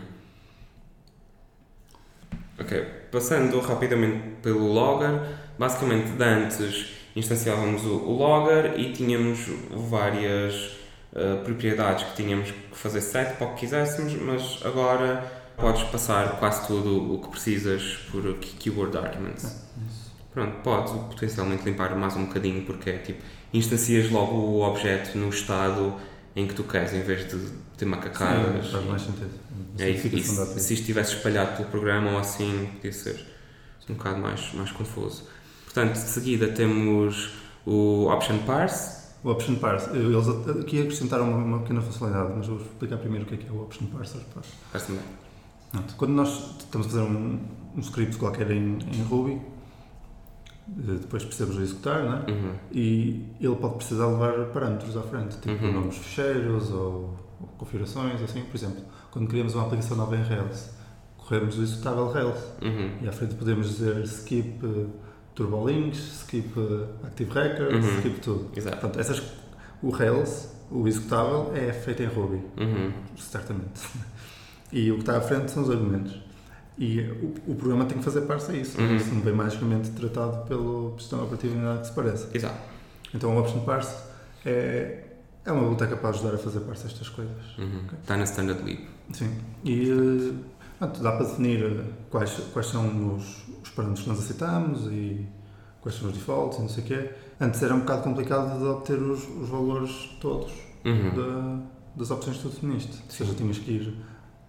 Ok, 2.59 2.85
passando 3.13 3.61
rapidamente 3.61 4.37
pelo 4.43 4.73
logger, 4.73 5.21
basicamente 5.59 6.13
de 6.13 6.25
antes 6.25 6.96
instanciávamos 7.17 7.85
o, 7.85 7.97
o 7.97 8.19
logger 8.19 8.79
e 8.79 8.93
tínhamos 8.93 9.49
várias 9.71 10.77
uh, 11.13 11.43
propriedades 11.43 12.05
que 12.05 12.17
tínhamos 12.23 12.51
que 12.51 12.77
fazer 12.77 13.01
set 13.01 13.37
para 13.37 13.47
o 13.49 13.55
que 13.55 13.61
quiséssemos, 13.61 14.15
mas 14.15 14.61
agora 14.65 15.25
podes 15.57 15.83
passar 15.85 16.39
quase 16.39 16.67
tudo 16.67 17.15
o 17.15 17.19
que 17.19 17.29
precisas 17.29 17.97
por 18.11 18.23
keyword 18.39 18.97
arguments. 18.99 19.65
Pronto, 20.33 20.59
podes 20.63 20.93
potencialmente 20.93 21.65
limpar 21.65 21.97
mais 21.97 22.15
um 22.15 22.27
bocadinho 22.27 22.63
porque 22.67 22.91
é 22.91 22.99
tipo, 22.99 23.23
instancias 23.55 24.11
logo 24.11 24.37
o 24.37 24.61
objeto 24.61 25.17
no 25.17 25.31
estado 25.31 25.95
em 26.37 26.47
que 26.47 26.53
tu 26.53 26.65
queres, 26.65 26.93
em 26.93 27.01
vez 27.01 27.27
de 27.27 27.39
ter 27.79 27.87
macacadas. 27.87 28.67
Sim, 28.67 28.73
faz 28.73 28.85
mais 28.85 29.03
sentido. 29.03 29.31
É, 29.79 29.89
e, 29.89 30.23
se, 30.23 30.61
se 30.61 30.75
estivesse 30.75 31.15
espalhado 31.15 31.57
pelo 31.57 31.71
programa 31.71 32.11
ou 32.11 32.19
assim, 32.19 32.69
podia 32.75 32.93
ser 32.93 33.27
um 33.89 33.95
bocado 33.95 34.19
mais, 34.19 34.53
mais 34.53 34.71
confuso. 34.71 35.25
Portanto, 35.77 35.93
de 35.93 36.09
seguida 36.09 36.49
temos 36.49 37.35
o 37.67 38.07
Option 38.11 38.39
Parse. 38.47 39.09
O 39.23 39.29
Option 39.29 39.57
Parse, 39.57 39.91
eles 39.91 40.27
aqui 40.59 40.81
acrescentaram 40.81 41.29
uma, 41.29 41.37
uma 41.37 41.59
pequena 41.59 41.83
funcionalidade, 41.83 42.33
mas 42.35 42.47
vou 42.47 42.57
explicar 42.57 42.97
primeiro 42.97 43.27
o 43.27 43.29
que 43.29 43.35
é, 43.35 43.37
que 43.37 43.47
é 43.47 43.53
o 43.53 43.61
Option 43.61 43.85
Parser. 43.89 44.23
Parece 44.73 44.93
bem. 44.93 45.03
Quando 45.99 46.13
nós 46.13 46.57
estamos 46.61 46.87
a 46.87 46.91
fazer 46.91 47.03
um, 47.03 47.39
um 47.77 47.81
script 47.81 48.17
qualquer 48.17 48.51
em, 48.53 48.79
em 48.91 49.03
Ruby, 49.03 49.33
eh, 50.79 50.93
depois 50.99 51.23
precisamos 51.23 51.57
de 51.57 51.65
executar, 51.65 52.05
né? 52.05 52.25
Uhum. 52.27 52.53
E 52.73 53.27
ele 53.39 53.57
pode 53.57 53.75
precisar 53.75 54.07
levar 54.07 54.47
parâmetros 54.55 54.97
à 54.97 55.03
frente, 55.03 55.37
tipo 55.37 55.63
uhum. 55.63 55.73
nomes 55.75 55.97
de 55.97 56.01
ficheiros 56.01 56.71
ou, 56.71 57.19
ou, 57.39 57.49
configurações, 57.59 58.23
assim. 58.23 58.41
Por 58.45 58.57
exemplo, 58.57 58.83
quando 59.11 59.29
criamos 59.29 59.55
uma 59.55 59.67
aplicação 59.67 59.95
nova 59.95 60.17
em 60.17 60.23
Rails, 60.23 60.71
corremos 61.19 61.59
o 61.59 61.63
executável 61.63 62.11
Rails 62.11 62.39
uhum. 62.63 62.93
e 63.03 63.09
à 63.09 63.13
frente 63.13 63.35
podemos 63.35 63.69
dizer 63.69 64.03
skip 64.05 64.59
uh, 65.37 65.47
turbo 65.47 65.69
links, 65.69 65.99
skip 66.23 66.59
uh, 66.59 66.89
active 67.05 67.33
records, 67.33 67.85
uhum. 67.85 67.97
skip 67.99 68.21
tudo. 68.21 68.51
Exato. 68.57 68.77
Portanto, 68.79 69.01
essas, 69.01 69.23
o 69.83 69.91
Rails, 69.91 70.49
o 70.71 70.89
executável, 70.89 71.53
é 71.55 71.73
feito 71.73 72.03
em 72.03 72.07
Ruby, 72.07 72.43
uhum. 72.59 72.93
certamente. 73.17 73.83
E 74.73 74.91
o 74.91 74.95
que 74.95 75.01
está 75.01 75.19
à 75.19 75.21
frente 75.21 75.51
são 75.51 75.63
os 75.63 75.71
argumentos. 75.71 76.21
E 76.79 77.01
o, 77.01 77.35
o 77.53 77.55
programa 77.55 77.87
tem 77.87 77.99
que 77.99 78.05
fazer 78.05 78.23
parte 78.23 78.53
disso. 78.53 78.81
Uhum. 78.81 78.97
Isso 78.97 79.15
não 79.15 79.21
vem 79.23 79.33
magicamente 79.33 79.91
tratado 79.91 80.47
pelo 80.47 80.95
sistema 80.99 81.23
operativo 81.23 81.55
nem 81.55 81.65
nada 81.65 81.81
que 81.81 81.87
se 81.87 81.93
pareça. 81.93 82.29
Exato. 82.35 82.59
Então 83.15 83.35
o 83.35 83.41
Option 83.41 83.61
Parse 83.61 83.97
é, 84.45 85.05
é 85.45 85.53
uma 85.53 85.63
biblioteca 85.63 85.97
para 85.97 86.11
ajudar 86.11 86.35
a 86.35 86.39
fazer 86.39 86.61
parte 86.61 86.83
destas 86.83 87.09
coisas. 87.09 87.59
Uhum. 87.59 87.83
Okay? 87.87 87.99
Está 88.03 88.17
na 88.17 88.25
Standard 88.25 88.63
Lib. 88.63 88.81
Sim. 89.13 89.31
E 89.65 90.35
uh, 90.81 90.87
dá 91.03 91.13
para 91.13 91.27
definir 91.27 91.85
quais, 92.11 92.31
quais 92.53 92.69
são 92.69 93.15
os, 93.15 93.45
os 93.63 93.71
parâmetros 93.71 94.05
que 94.05 94.09
nós 94.11 94.19
aceitamos 94.19 94.87
e 94.87 95.27
quais 95.81 95.99
são 95.99 96.09
os 96.09 96.15
defaults 96.15 96.59
e 96.59 96.63
não 96.63 96.69
sei 96.69 96.85
o 96.85 96.87
quê. 96.87 97.11
Antes 97.41 97.63
era 97.63 97.75
um 97.75 97.81
bocado 97.81 98.03
complicado 98.03 98.59
de 98.59 98.65
obter 98.65 98.99
os, 98.99 99.29
os 99.29 99.49
valores 99.49 100.17
todos 100.21 100.53
uhum. 100.85 101.15
da, 101.15 101.63
das 101.97 102.11
opções 102.11 102.37
que 102.37 102.43
tu 102.43 102.49
definiste. 102.49 103.03
Ou 103.05 103.11
seja, 103.11 103.35
tinhas 103.35 103.59
que 103.59 103.71
ir 103.71 103.97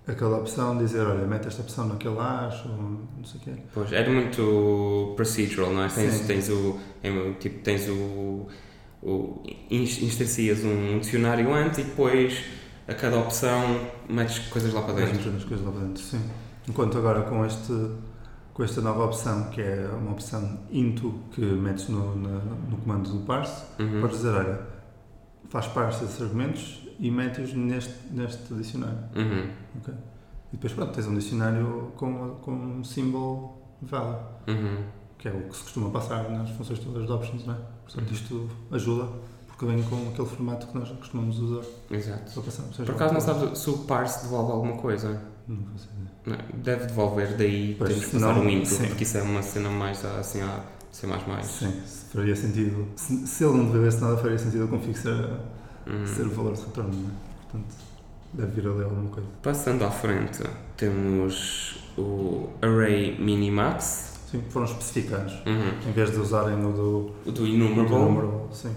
aquela 0.08 0.38
opção, 0.38 0.78
dizer, 0.78 1.06
olha, 1.06 1.28
mete 1.28 1.48
esta 1.48 1.62
opção 1.62 1.88
naquele 1.88 2.18
acho, 2.18 2.68
não 2.70 3.26
sei 3.26 3.42
o 3.42 3.44
quê. 3.44 3.52
Pois, 3.74 3.92
era 3.92 4.10
muito 4.10 5.14
procedural, 5.16 5.74
não 5.74 5.84
é? 5.84 5.90
Tens, 5.90 6.14
Sim. 6.14 6.28
tens 6.28 6.50
o, 6.50 6.80
é, 7.04 7.34
tipo, 7.34 7.60
tens 7.60 7.90
o, 7.90 8.48
o 9.04 9.44
instancias 9.70 10.64
um 10.64 11.00
dicionário 11.00 11.54
antes 11.54 11.80
e 11.80 11.84
depois 11.84 12.42
a 12.88 12.94
cada 12.94 13.18
opção 13.18 13.90
metes 14.10 14.40
coisas 14.50 14.74
lá 14.74 14.82
para 14.82 14.94
dentro. 14.94 15.32
Metes 15.32 15.46
coisas 15.46 15.66
lá 15.66 15.72
para 15.72 15.82
dentro, 15.82 16.02
sim. 16.02 16.22
Enquanto 16.68 16.98
agora 16.98 17.22
com 17.24 17.46
este 17.46 17.74
com 18.58 18.64
esta 18.64 18.82
nova 18.82 19.06
opção, 19.06 19.52
que 19.52 19.62
é 19.62 19.88
uma 19.88 20.14
opção 20.14 20.62
into, 20.72 21.14
que 21.30 21.42
metes 21.42 21.90
no, 21.90 22.16
na, 22.16 22.40
no 22.40 22.78
comando 22.78 23.08
do 23.08 23.20
parse, 23.20 23.64
uhum. 23.78 24.02
podes 24.02 24.18
dizer, 24.18 24.34
olha, 24.34 24.60
faz 25.48 25.68
parse 25.68 26.04
desses 26.04 26.20
argumentos 26.20 26.82
e 27.00 27.12
mete-os 27.12 27.54
neste, 27.54 27.94
neste 28.10 28.52
dicionário. 28.56 28.98
Uhum. 29.16 29.52
Okay? 29.76 29.94
E 30.52 30.56
depois, 30.56 30.74
pronto, 30.74 30.92
tens 30.92 31.06
um 31.06 31.14
dicionário 31.14 31.92
com, 31.96 32.32
com 32.42 32.52
um 32.52 32.84
símbolo 32.84 33.62
valid, 33.80 34.18
uhum. 34.48 34.84
que 35.20 35.28
é 35.28 35.32
o 35.32 35.42
que 35.50 35.56
se 35.56 35.62
costuma 35.62 35.92
passar 35.92 36.28
nas 36.32 36.50
funções 36.50 36.80
todas 36.80 37.06
de 37.06 37.12
options, 37.12 37.46
não 37.46 37.54
é? 37.54 37.58
Portanto, 37.86 38.12
isto 38.12 38.50
ajuda, 38.72 39.08
porque 39.58 39.74
vem 39.74 39.84
com 39.84 40.10
aquele 40.10 40.28
formato 40.28 40.68
que 40.68 40.78
nós 40.78 40.90
costumamos 40.90 41.40
usar. 41.40 41.66
Exato. 41.90 42.32
Para 42.32 42.44
passar, 42.44 42.64
Por 42.86 42.92
acaso 42.92 43.14
não 43.16 43.22
sabes 43.22 43.58
se 43.58 43.70
o 43.72 43.78
parse 43.80 44.24
devolve 44.24 44.52
alguma 44.52 44.78
coisa? 44.78 45.20
Não 45.48 45.58
faço 45.74 45.90
ideia. 46.26 46.46
Deve 46.54 46.86
devolver, 46.86 47.36
daí 47.36 47.76
pois, 47.76 47.90
temos 47.90 48.06
que 48.06 48.12
passar 48.12 48.36
não, 48.36 48.44
um 48.44 48.50
intro, 48.50 48.70
sim. 48.70 48.88
porque 48.88 49.04
isso 49.04 49.18
é 49.18 49.22
uma 49.24 49.42
cena 49.42 49.70
mais 49.70 50.06
assim, 50.06 50.42
a 50.42 50.64
ser 50.92 51.08
mais 51.08 51.26
mais. 51.26 51.46
Sim, 51.48 51.74
faria 52.14 52.36
sentido. 52.36 52.88
Se, 52.96 53.26
se 53.26 53.44
ele 53.44 53.58
não 53.58 53.66
devolvesse 53.66 54.00
nada, 54.00 54.18
faria 54.18 54.38
sentido 54.38 54.68
que 54.68 54.94
seja 54.94 55.40
uhum. 55.88 56.06
ser 56.06 56.28
o 56.28 56.30
valor 56.30 56.54
de 56.54 56.62
retorno, 56.62 56.94
não 56.94 57.10
é? 57.10 57.12
Portanto, 57.42 57.76
deve 58.34 58.62
vir 58.62 58.70
ali 58.70 58.84
alguma 58.84 59.10
coisa. 59.10 59.30
Passando 59.42 59.86
à 59.86 59.90
frente, 59.90 60.44
temos 60.76 61.80
o 61.98 62.50
Array 62.62 63.18
Minimax. 63.20 64.18
Sim, 64.30 64.44
foram 64.50 64.66
especificados. 64.68 65.34
Uhum. 65.46 65.90
Em 65.90 65.94
vez 65.94 66.12
de 66.12 66.18
usarem 66.18 66.64
o 66.64 66.72
do, 66.74 67.12
o 67.26 67.32
do 67.32 67.48
Enumerable. 67.48 67.90
Do 67.90 67.96
enumerable 67.96 68.56
sim. 68.56 68.76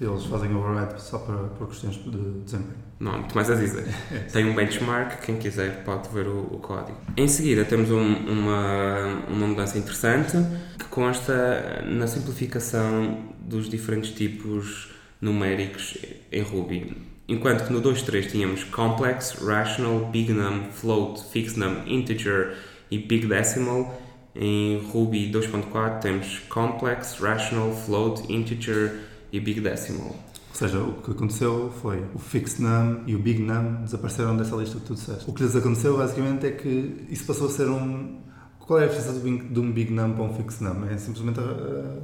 Eles 0.00 0.24
fazem 0.24 0.54
override 0.54 1.00
só 1.00 1.18
para, 1.18 1.36
para 1.36 1.66
questões 1.66 1.96
de 1.96 2.10
desempenho. 2.10 2.90
Não 2.98 3.18
muito 3.18 3.34
mais 3.34 3.50
a 3.50 3.54
dizer. 3.54 3.86
Tem 4.32 4.46
um 4.46 4.54
benchmark, 4.54 5.20
quem 5.20 5.36
quiser 5.36 5.84
pode 5.84 6.08
ver 6.08 6.26
o, 6.26 6.54
o 6.54 6.58
código. 6.58 6.96
Em 7.16 7.28
seguida 7.28 7.64
temos 7.64 7.90
um, 7.90 8.14
uma, 8.14 9.24
uma 9.28 9.46
mudança 9.46 9.78
interessante 9.78 10.36
que 10.78 10.86
consta 10.86 11.82
na 11.86 12.06
simplificação 12.06 13.26
dos 13.40 13.68
diferentes 13.68 14.12
tipos 14.12 14.90
numéricos 15.20 15.98
em 16.32 16.42
Ruby. 16.42 16.96
Enquanto 17.28 17.66
que 17.66 17.72
no 17.72 17.82
2.3 17.82 18.30
tínhamos 18.30 18.64
complex, 18.64 19.36
rational, 19.42 20.06
big 20.06 20.32
num, 20.32 20.70
float, 20.72 21.22
fixed 21.30 21.58
num, 21.58 21.86
integer 21.86 22.56
e 22.90 22.98
big 22.98 23.26
decimal, 23.26 24.00
em 24.34 24.78
Ruby 24.90 25.30
2.4 25.30 26.00
temos 26.00 26.38
complex, 26.48 27.18
rational, 27.20 27.72
float, 27.72 28.32
integer 28.32 29.09
e 29.32 29.40
big 29.40 29.60
decimal. 29.60 30.08
Ou 30.08 30.54
seja, 30.54 30.78
o 30.80 30.94
que 30.94 31.12
aconteceu 31.12 31.72
foi 31.80 32.04
o 32.14 32.18
fixed 32.18 32.60
num 32.60 33.04
e 33.06 33.14
o 33.14 33.18
big 33.18 33.40
num 33.40 33.84
desapareceram 33.84 34.36
dessa 34.36 34.56
lista 34.56 34.78
que 34.78 34.86
tu 34.86 34.94
disseste. 34.94 35.30
O 35.30 35.32
que 35.32 35.42
lhes 35.42 35.54
aconteceu 35.54 35.96
basicamente 35.96 36.46
é 36.46 36.50
que 36.50 37.06
isso 37.08 37.24
passou 37.24 37.46
a 37.46 37.50
ser 37.50 37.68
um. 37.68 38.20
Qual 38.58 38.78
é 38.78 38.84
a 38.84 38.86
diferença 38.88 39.18
de 39.20 39.60
um 39.60 39.72
big 39.72 39.92
num 39.92 40.12
para 40.12 40.24
um 40.24 40.34
fixed 40.34 40.62
num? 40.62 40.86
É 40.88 40.98
simplesmente 40.98 41.40
a, 41.40 41.98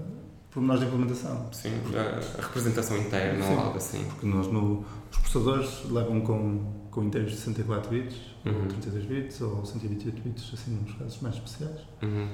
pormenores 0.50 0.80
de 0.80 0.86
implementação. 0.86 1.48
Sim, 1.52 1.72
a, 1.94 2.40
representação 2.40 2.96
interna 2.96 3.44
ou 3.44 3.58
algo 3.58 3.76
assim. 3.76 4.02
Porque 4.04 4.26
nós, 4.26 4.46
no, 4.46 4.84
os 5.10 5.18
processadores 5.18 5.90
levam 5.90 6.20
com, 6.22 6.64
com 6.90 7.04
inteiros 7.04 7.32
de 7.32 7.36
64 7.36 7.90
bits, 7.90 8.16
uhum. 8.46 8.62
ou 8.62 8.66
32 8.68 9.04
bits, 9.04 9.40
ou 9.42 9.66
128 9.66 10.22
bits, 10.22 10.50
assim, 10.54 10.70
nos 10.70 10.94
casos 10.94 11.20
mais 11.20 11.34
especiais. 11.34 11.80
Uhum. 12.02 12.28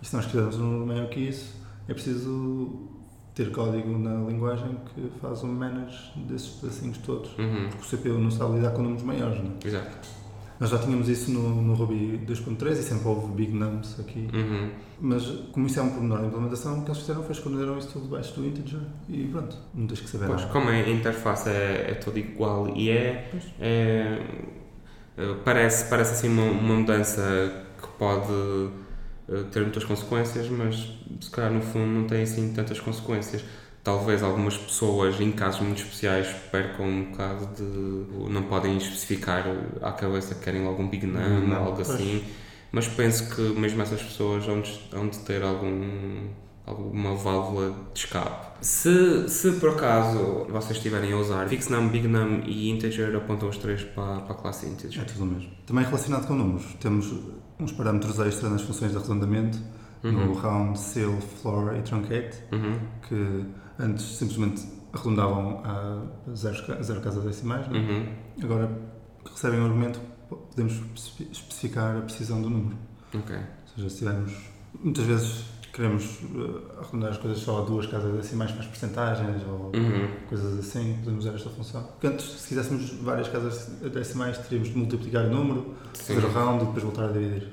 E 0.00 0.06
se 0.06 0.14
nós 0.14 0.26
quisermos 0.26 0.56
um 0.56 0.62
número 0.62 0.86
maior 0.86 1.08
que 1.08 1.20
isso, 1.20 1.54
é 1.88 1.94
preciso 1.94 2.88
ter 3.36 3.52
código 3.52 3.98
na 3.98 4.14
linguagem 4.26 4.78
que 4.94 5.10
faz 5.20 5.44
um 5.44 5.52
manage 5.52 6.10
desses 6.26 6.48
pedacinhos 6.48 6.96
todos. 6.98 7.30
Uhum. 7.38 7.68
Porque 7.68 7.96
o 7.96 7.98
CPU 7.98 8.18
não 8.18 8.30
sabe 8.30 8.54
lidar 8.54 8.70
com 8.70 8.82
números 8.82 9.02
maiores, 9.02 9.38
não 9.38 9.52
é? 9.62 9.66
Exato. 9.66 10.08
Nós 10.58 10.70
já 10.70 10.78
tínhamos 10.78 11.06
isso 11.10 11.30
no, 11.30 11.60
no 11.60 11.74
Ruby 11.74 12.18
2.3 12.26 12.72
e 12.72 12.74
sempre 12.76 13.06
houve 13.06 13.30
big 13.34 13.52
nums 13.52 14.00
aqui. 14.00 14.26
Uhum. 14.32 14.70
Mas 14.98 15.26
como 15.52 15.66
isso 15.66 15.78
é 15.78 15.82
um 15.82 15.90
pormenor 15.90 16.20
de 16.20 16.26
implementação, 16.28 16.78
o 16.78 16.82
que 16.82 16.90
eles 16.90 17.00
fizeram 17.02 17.22
foi 17.22 17.32
esconderam 17.32 17.76
isso 17.76 17.88
tudo 17.92 18.06
debaixo 18.06 18.34
do 18.40 18.46
integer 18.46 18.80
e 19.06 19.24
pronto, 19.24 19.54
não 19.74 19.86
tens 19.86 20.00
que 20.00 20.08
saber 20.08 20.28
pois, 20.28 20.40
nada. 20.40 20.52
como 20.54 20.70
a 20.70 20.88
interface 20.88 21.50
é, 21.50 21.90
é 21.90 21.94
toda 21.94 22.18
igual 22.18 22.74
e 22.74 22.88
é, 22.88 23.30
é, 23.60 24.18
é, 25.18 25.34
parece, 25.44 25.90
parece 25.90 26.12
assim 26.14 26.28
uma, 26.28 26.44
uma 26.44 26.74
mudança 26.74 27.52
que 27.78 27.88
pode 27.98 28.32
eh, 28.32 28.85
ter 29.50 29.60
muitas 29.60 29.84
consequências, 29.84 30.48
mas 30.48 30.88
se 31.20 31.30
calhar 31.30 31.52
no 31.52 31.60
fundo 31.60 31.86
não 31.86 32.06
tem 32.06 32.22
assim 32.22 32.52
tantas 32.52 32.80
consequências 32.80 33.42
talvez 33.86 34.20
algumas 34.20 34.56
pessoas, 34.56 35.20
em 35.20 35.30
casos 35.30 35.60
muito 35.60 35.80
especiais, 35.80 36.26
percam 36.50 36.84
um 36.84 37.04
bocado 37.04 37.46
de. 37.54 37.62
não 38.32 38.42
podem 38.42 38.76
especificar 38.76 39.44
à 39.80 39.92
cabeça 39.92 40.34
que 40.34 40.40
querem 40.42 40.64
logo 40.64 40.82
um 40.82 40.88
Big 40.88 41.06
Num 41.06 41.52
ou 41.52 41.56
algo 41.56 41.80
assim, 41.80 42.24
mas 42.72 42.88
penso 42.88 43.32
que 43.32 43.40
mesmo 43.40 43.80
essas 43.80 44.02
pessoas 44.02 44.44
vão 44.44 44.60
de, 44.60 44.80
vão 44.90 45.08
de 45.08 45.18
ter 45.20 45.40
algum 45.40 46.26
alguma 46.66 47.14
válvula 47.14 47.76
de 47.94 48.00
escape. 48.00 48.56
Se, 48.60 49.28
se 49.28 49.52
por 49.52 49.70
acaso 49.70 50.48
vocês 50.48 50.78
estiverem 50.78 51.12
a 51.12 51.16
usar 51.16 51.48
fixnum, 51.48 51.88
bignum 51.88 52.42
e 52.44 52.68
integer, 52.68 53.14
apontam 53.14 53.48
os 53.48 53.56
três 53.56 53.84
para, 53.84 54.22
para 54.22 54.34
a 54.34 54.36
classe 54.36 54.66
integer. 54.66 55.02
É 55.02 55.04
tudo 55.04 55.22
o 55.22 55.26
mesmo. 55.26 55.48
Também 55.64 55.84
relacionado 55.84 56.26
com 56.26 56.34
números, 56.34 56.66
temos 56.80 57.06
uns 57.58 57.72
parâmetros 57.72 58.18
extra 58.20 58.48
nas 58.48 58.62
funções 58.62 58.90
de 58.92 58.98
arredondamento, 58.98 59.58
uhum. 60.04 60.26
no 60.26 60.32
round, 60.34 60.78
seal, 60.78 61.20
floor 61.42 61.76
e 61.76 61.82
truncate, 61.82 62.42
uhum. 62.52 62.78
que 63.08 63.46
Antes 63.78 64.16
simplesmente 64.16 64.66
arredondavam 64.92 65.62
a 65.64 66.34
zero, 66.34 66.82
zero 66.82 67.00
casas 67.02 67.24
decimais, 67.24 67.66
é? 67.66 67.70
uhum. 67.70 68.06
agora 68.42 68.70
que 69.22 69.30
recebem 69.32 69.60
o 69.60 69.64
argumento 69.64 70.00
podemos 70.28 70.82
especificar 71.30 71.98
a 71.98 72.00
precisão 72.00 72.40
do 72.40 72.48
número. 72.48 72.76
Ok. 73.14 73.36
Ou 73.36 73.74
seja, 73.74 73.90
se 73.90 73.98
tivermos. 73.98 74.32
Muitas 74.82 75.04
vezes 75.04 75.44
queremos 75.76 76.04
uh, 76.34 76.62
arredondar 76.80 77.10
as 77.10 77.18
coisas 77.18 77.38
só 77.38 77.58
a 77.62 77.64
duas 77.66 77.86
casas 77.86 78.12
decimais 78.16 78.50
para 78.50 78.60
as 78.62 78.66
percentagens 78.66 79.42
ou 79.46 79.72
Uhum. 79.76 80.08
coisas 80.28 80.58
assim, 80.58 80.96
podemos 81.04 81.24
usar 81.26 81.36
esta 81.36 81.50
função. 81.50 81.82
Porque 81.82 82.06
antes, 82.06 82.24
se 82.24 82.48
quiséssemos 82.48 82.90
várias 83.02 83.28
casas 83.28 83.68
decimais, 83.92 84.38
teríamos 84.38 84.70
de 84.70 84.78
multiplicar 84.78 85.26
o 85.26 85.30
número, 85.30 85.74
Sim. 85.92 86.14
fazer 86.14 86.26
o 86.26 86.30
round 86.30 86.62
e 86.62 86.66
depois 86.66 86.82
voltar 86.82 87.04
a 87.10 87.12
dividir. 87.12 87.48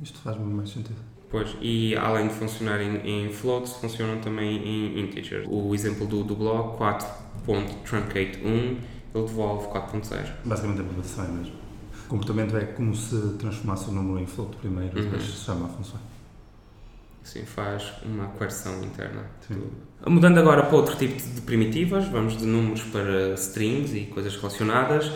Isto 0.00 0.18
faz 0.20 0.38
mais 0.38 0.70
sentido. 0.70 0.96
Pois, 1.30 1.56
e 1.60 1.96
além 1.96 2.28
de 2.28 2.34
funcionar 2.34 2.80
em, 2.80 3.26
em 3.26 3.32
floats, 3.32 3.72
funcionam 3.72 4.20
também 4.20 4.56
em 4.56 5.00
integers. 5.00 5.44
O 5.50 5.74
exemplo 5.74 6.06
do, 6.06 6.22
do 6.22 6.36
blog 6.36 6.78
4.truncate1, 6.78 8.44
ele 8.44 8.78
devolve 9.26 9.66
4.0. 9.68 10.26
Basicamente 10.44 10.80
a 10.80 10.82
implementação 10.84 11.24
é 11.24 11.28
mesmo. 11.28 11.54
O 12.04 12.08
comportamento 12.08 12.56
é 12.56 12.64
como 12.66 12.94
se 12.94 13.16
transformasse 13.38 13.88
o 13.88 13.92
número 13.92 14.20
em 14.20 14.26
float 14.26 14.56
primeiro, 14.58 14.96
Uhum. 14.96 15.04
depois 15.04 15.22
se 15.24 15.44
chama 15.44 15.66
a 15.66 15.68
função. 15.70 15.98
Assim 17.24 17.44
faz 17.44 17.90
uma 18.04 18.26
coerção 18.28 18.84
interna. 18.84 19.24
Sim. 19.48 19.54
do- 19.54 20.10
Mudando 20.10 20.38
agora 20.38 20.64
para 20.64 20.76
outro 20.76 20.94
tipo 20.96 21.14
de 21.16 21.40
primitivas, 21.40 22.06
vamos 22.08 22.36
de 22.36 22.44
números 22.44 22.82
para 22.82 23.32
strings 23.34 23.94
e 23.94 24.00
coisas 24.06 24.36
relacionadas. 24.36 25.06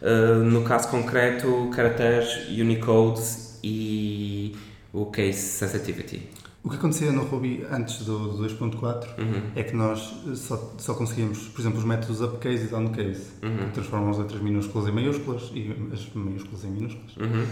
Uh, 0.00 0.44
no 0.44 0.62
caso 0.62 0.88
concreto, 0.88 1.68
caracteres, 1.74 2.48
Unicodes 2.50 3.58
e 3.64 4.54
o 4.92 5.06
case 5.06 5.38
sensitivity. 5.40 6.28
O 6.62 6.68
que 6.70 6.76
acontecia 6.76 7.10
no 7.12 7.22
Ruby 7.24 7.64
antes 7.70 8.04
do, 8.04 8.36
do 8.36 8.42
2.4 8.44 9.18
Uhum. 9.18 9.50
é 9.56 9.62
que 9.62 9.74
nós 9.74 10.14
só, 10.34 10.74
só 10.78 10.94
conseguíamos, 10.94 11.48
por 11.48 11.60
exemplo, 11.60 11.78
os 11.78 11.84
métodos 11.84 12.20
upcase 12.20 12.64
e 12.64 12.68
downcase, 12.68 13.26
Uhum. 13.42 13.56
que 13.66 13.72
transformam 13.72 14.10
as 14.10 14.18
letras 14.18 14.40
minúsculas 14.40 14.88
em 14.88 14.92
maiúsculas 14.92 15.50
e 15.54 15.74
as 15.92 16.08
maiúsculas 16.14 16.64
em 16.64 16.70
minúsculas, 16.70 17.16
Uhum. 17.16 17.46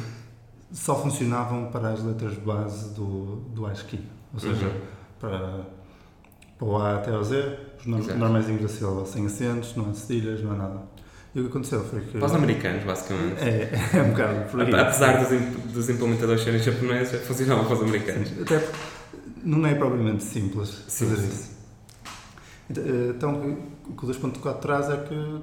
Só 0.74 1.00
funcionavam 1.00 1.70
para 1.70 1.90
as 1.90 2.02
letras 2.04 2.34
base 2.34 2.92
do, 2.94 3.36
do 3.54 3.64
ASCII. 3.66 4.00
Ou 4.34 4.40
seja, 4.40 4.66
Uhum. 4.66 4.72
para, 5.20 5.60
para 6.58 6.66
o 6.68 6.76
A 6.76 6.96
até 6.96 7.12
ao 7.12 7.22
Z, 7.24 7.58
os 7.80 7.86
no- 7.86 7.98
Exato. 8.00 8.18
normaizinhos 8.18 8.60
da 8.62 8.68
sílaba, 8.68 9.06
sem 9.06 9.24
acentos, 9.24 9.74
não 9.76 9.88
há 9.90 9.94
cedilhas, 9.94 10.42
não 10.42 10.50
há 10.52 10.56
nada. 10.56 10.82
E 11.34 11.40
o 11.40 11.44
que 11.44 11.48
aconteceu 11.48 11.82
foi 11.84 12.00
que. 12.00 12.18
Para 12.18 12.26
os 12.26 12.34
americanos, 12.34 12.84
basicamente. 12.84 13.40
É, 13.40 13.70
é 13.98 14.02
um 14.02 14.10
bocado 14.10 14.50
por 14.50 14.60
aí. 14.60 14.74
Apesar 14.74 15.24
dos, 15.24 15.72
dos 15.72 15.88
implementadores 15.88 16.42
serem 16.42 16.60
japoneses, 16.60 17.26
funcionava 17.26 17.64
para 17.64 17.74
os 17.74 17.82
americanos. 17.82 18.28
Sim, 18.28 18.42
Até 18.42 18.58
porque 18.58 18.78
não 19.44 19.66
é 19.66 19.74
propriamente 19.74 20.22
simples 20.24 20.84
Sim, 20.88 21.06
fazer 21.08 21.20
sim. 21.22 21.28
isso. 21.28 21.54
Então, 23.10 23.58
o 23.88 23.92
que 23.96 24.04
o 24.06 24.08
2.4 24.08 24.58
traz 24.58 24.88
é 24.90 24.96
que 24.96 25.40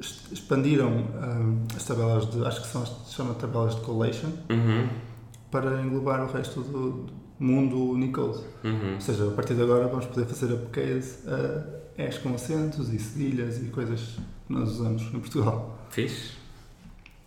expandiram 0.00 0.90
hum, 0.90 1.66
as 1.76 1.84
tabelas 1.84 2.30
de, 2.30 2.44
acho 2.44 2.62
que 2.62 2.68
são 2.68 2.84
se 2.86 3.14
chama 3.14 3.34
tabelas 3.34 3.74
de 3.74 3.80
collation, 3.82 4.28
Uhum. 4.48 4.88
para 5.50 5.82
englobar 5.82 6.22
o 6.22 6.32
resto 6.32 6.60
do, 6.62 6.90
do 6.90 7.12
mundo 7.38 7.90
Unicode. 7.92 8.38
Uhum. 8.64 8.94
Ou 8.94 9.00
seja, 9.00 9.28
a 9.28 9.30
partir 9.32 9.54
de 9.54 9.62
agora 9.62 9.88
vamos 9.88 10.06
poder 10.06 10.26
fazer 10.26 10.52
upcase 10.54 11.18
a 11.28 12.02
S 12.02 12.18
com 12.20 12.34
acentos 12.34 12.92
e 12.92 12.98
cedilhas 12.98 13.62
e 13.62 13.66
coisas 13.66 14.00
que 14.46 14.52
nós 14.52 14.70
usamos 14.70 15.02
em 15.02 15.20
Portugal. 15.20 15.78
Fixe. 15.90 16.32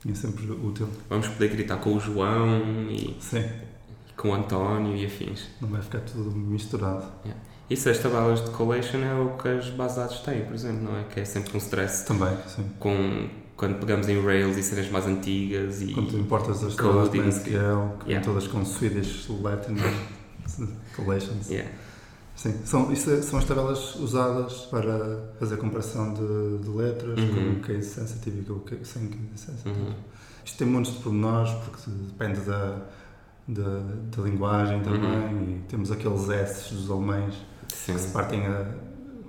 É 0.10 0.14
sempre 0.14 0.52
útil. 0.52 0.88
Vamos 1.10 1.28
poder 1.30 1.50
gritar 1.50 1.78
com 1.78 1.96
o 1.96 2.00
João 2.00 2.60
e, 2.90 3.16
Sim, 3.22 3.40
e 4.10 4.14
com 4.18 4.30
o 4.30 4.34
António 4.34 4.96
e 4.98 5.06
afins. 5.06 5.48
não 5.62 5.70
vai 5.70 5.82
ficar 5.82 6.02
tudo 6.02 6.30
misturado. 6.36 7.06
Isso, 7.74 7.90
as 7.90 7.98
tabelas 8.00 8.44
de 8.44 8.52
collation 8.52 8.98
é 9.00 9.14
o 9.14 9.38
que 9.38 9.48
as 9.48 9.70
bases 9.70 10.20
têm, 10.20 10.46
por 10.46 10.54
exemplo, 10.54 10.84
não 10.84 10.98
é? 10.98 11.04
Que 11.04 11.20
é 11.22 11.26
sempre 11.26 11.54
um 11.56 11.58
stress 11.58 12.06
Também, 12.06 12.36
sim. 12.48 12.66
com, 12.80 13.30
quando 13.56 13.80
pegamos 13.80 14.08
em 14.10 14.24
Rails 14.24 14.58
e 14.58 14.64
cenas 14.64 14.90
mais 14.90 15.06
antigas 15.08 15.82
e... 15.82 15.94
Quando 15.94 16.18
importas 16.18 16.64
as 16.64 16.76
tabelas 16.76 17.10
de 17.12 17.18
Coding. 17.18 17.30
SQL, 17.30 18.08
Yeah. 18.08 18.22
todas 18.26 18.48
com 18.48 18.64
Swedish 18.66 19.28
Latin 19.42 19.76
collations. 20.96 21.50
Yeah. 21.50 21.70
Sim, 22.36 22.60
são, 22.66 22.92
isso 22.92 23.12
é- 23.12 23.22
são 23.22 23.38
as 23.40 23.46
tabelas 23.46 23.96
usadas 23.96 24.54
para 24.66 25.34
fazer 25.40 25.58
comparação 25.58 26.14
de, 26.14 26.58
de 26.64 26.70
letras, 26.70 27.20
Uhum. 27.20 27.34
com 27.56 27.60
o 27.60 27.62
case 27.62 27.90
sensitive 27.90 28.42
e 28.42 28.44
com 28.44 28.54
o 28.54 28.60
case 28.62 28.86
sem 28.86 29.08
case 29.08 29.24
sensitive. 29.36 29.80
Uhum. 29.80 29.94
Isto 30.44 30.58
tem 30.58 30.68
montes 30.68 30.94
de 30.94 31.00
pormenores, 31.00 31.52
porque 31.64 31.82
depende 31.90 32.40
da, 32.42 32.82
da, 33.48 33.80
da 34.16 34.24
linguagem 34.24 34.82
também, 34.82 35.02
Uhum. 35.02 35.44
e 35.44 35.62
temos 35.70 35.92
aqueles 35.92 36.28
S 36.30 36.74
dos 36.74 36.90
alemães 36.92 37.36
Sim. 37.68 37.94
que 37.94 38.00
se 38.00 38.12
partem 38.12 38.46
a. 38.46 38.66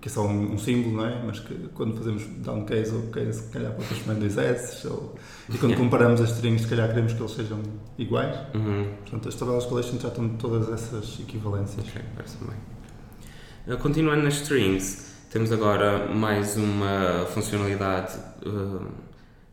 que 0.00 0.08
é 0.08 0.10
só 0.10 0.26
um, 0.26 0.54
um 0.54 0.58
símbolo, 0.58 0.96
não 0.96 1.06
é? 1.06 1.22
Mas 1.24 1.40
que 1.40 1.54
quando 1.74 1.96
fazemos 1.96 2.24
downcase 2.38 2.94
ou 2.94 3.02
case, 3.08 3.42
se 3.42 3.48
calhar 3.50 3.72
transformar 3.74 4.14
em 4.14 4.20
dois 4.20 4.38
S, 4.38 4.86
ou, 4.86 5.14
e 5.48 5.58
quando 5.58 5.76
comparamos 5.78 6.20
as 6.20 6.30
strings, 6.30 6.62
se 6.62 6.68
calhar 6.68 6.88
queremos 6.88 7.12
que 7.12 7.20
eles 7.20 7.32
sejam 7.32 7.60
iguais. 7.98 8.36
Uhum. 8.54 8.88
Portanto, 9.00 9.28
as 9.28 9.34
tabelas 9.34 9.66
collection 9.66 9.96
tratam 9.96 10.28
de 10.28 10.36
todas 10.36 10.68
essas 10.70 11.18
equivalências. 11.20 11.86
Ok, 11.88 12.02
parece 12.14 12.36
bem. 12.38 13.74
Uh, 13.74 13.78
Continuando 13.78 14.22
nas 14.22 14.34
strings, 14.34 15.14
temos 15.30 15.50
agora 15.50 16.06
mais 16.14 16.56
uma 16.56 17.26
funcionalidade 17.32 18.16
uh, 18.46 18.86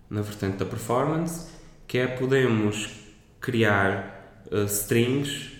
na 0.10 0.22
vertente 0.22 0.58
da 0.58 0.65
performance, 0.65 1.48
que 1.88 1.98
é 1.98 2.08
podemos 2.08 2.89
criar 3.39 4.44
uh, 4.52 4.65
strings 4.65 5.52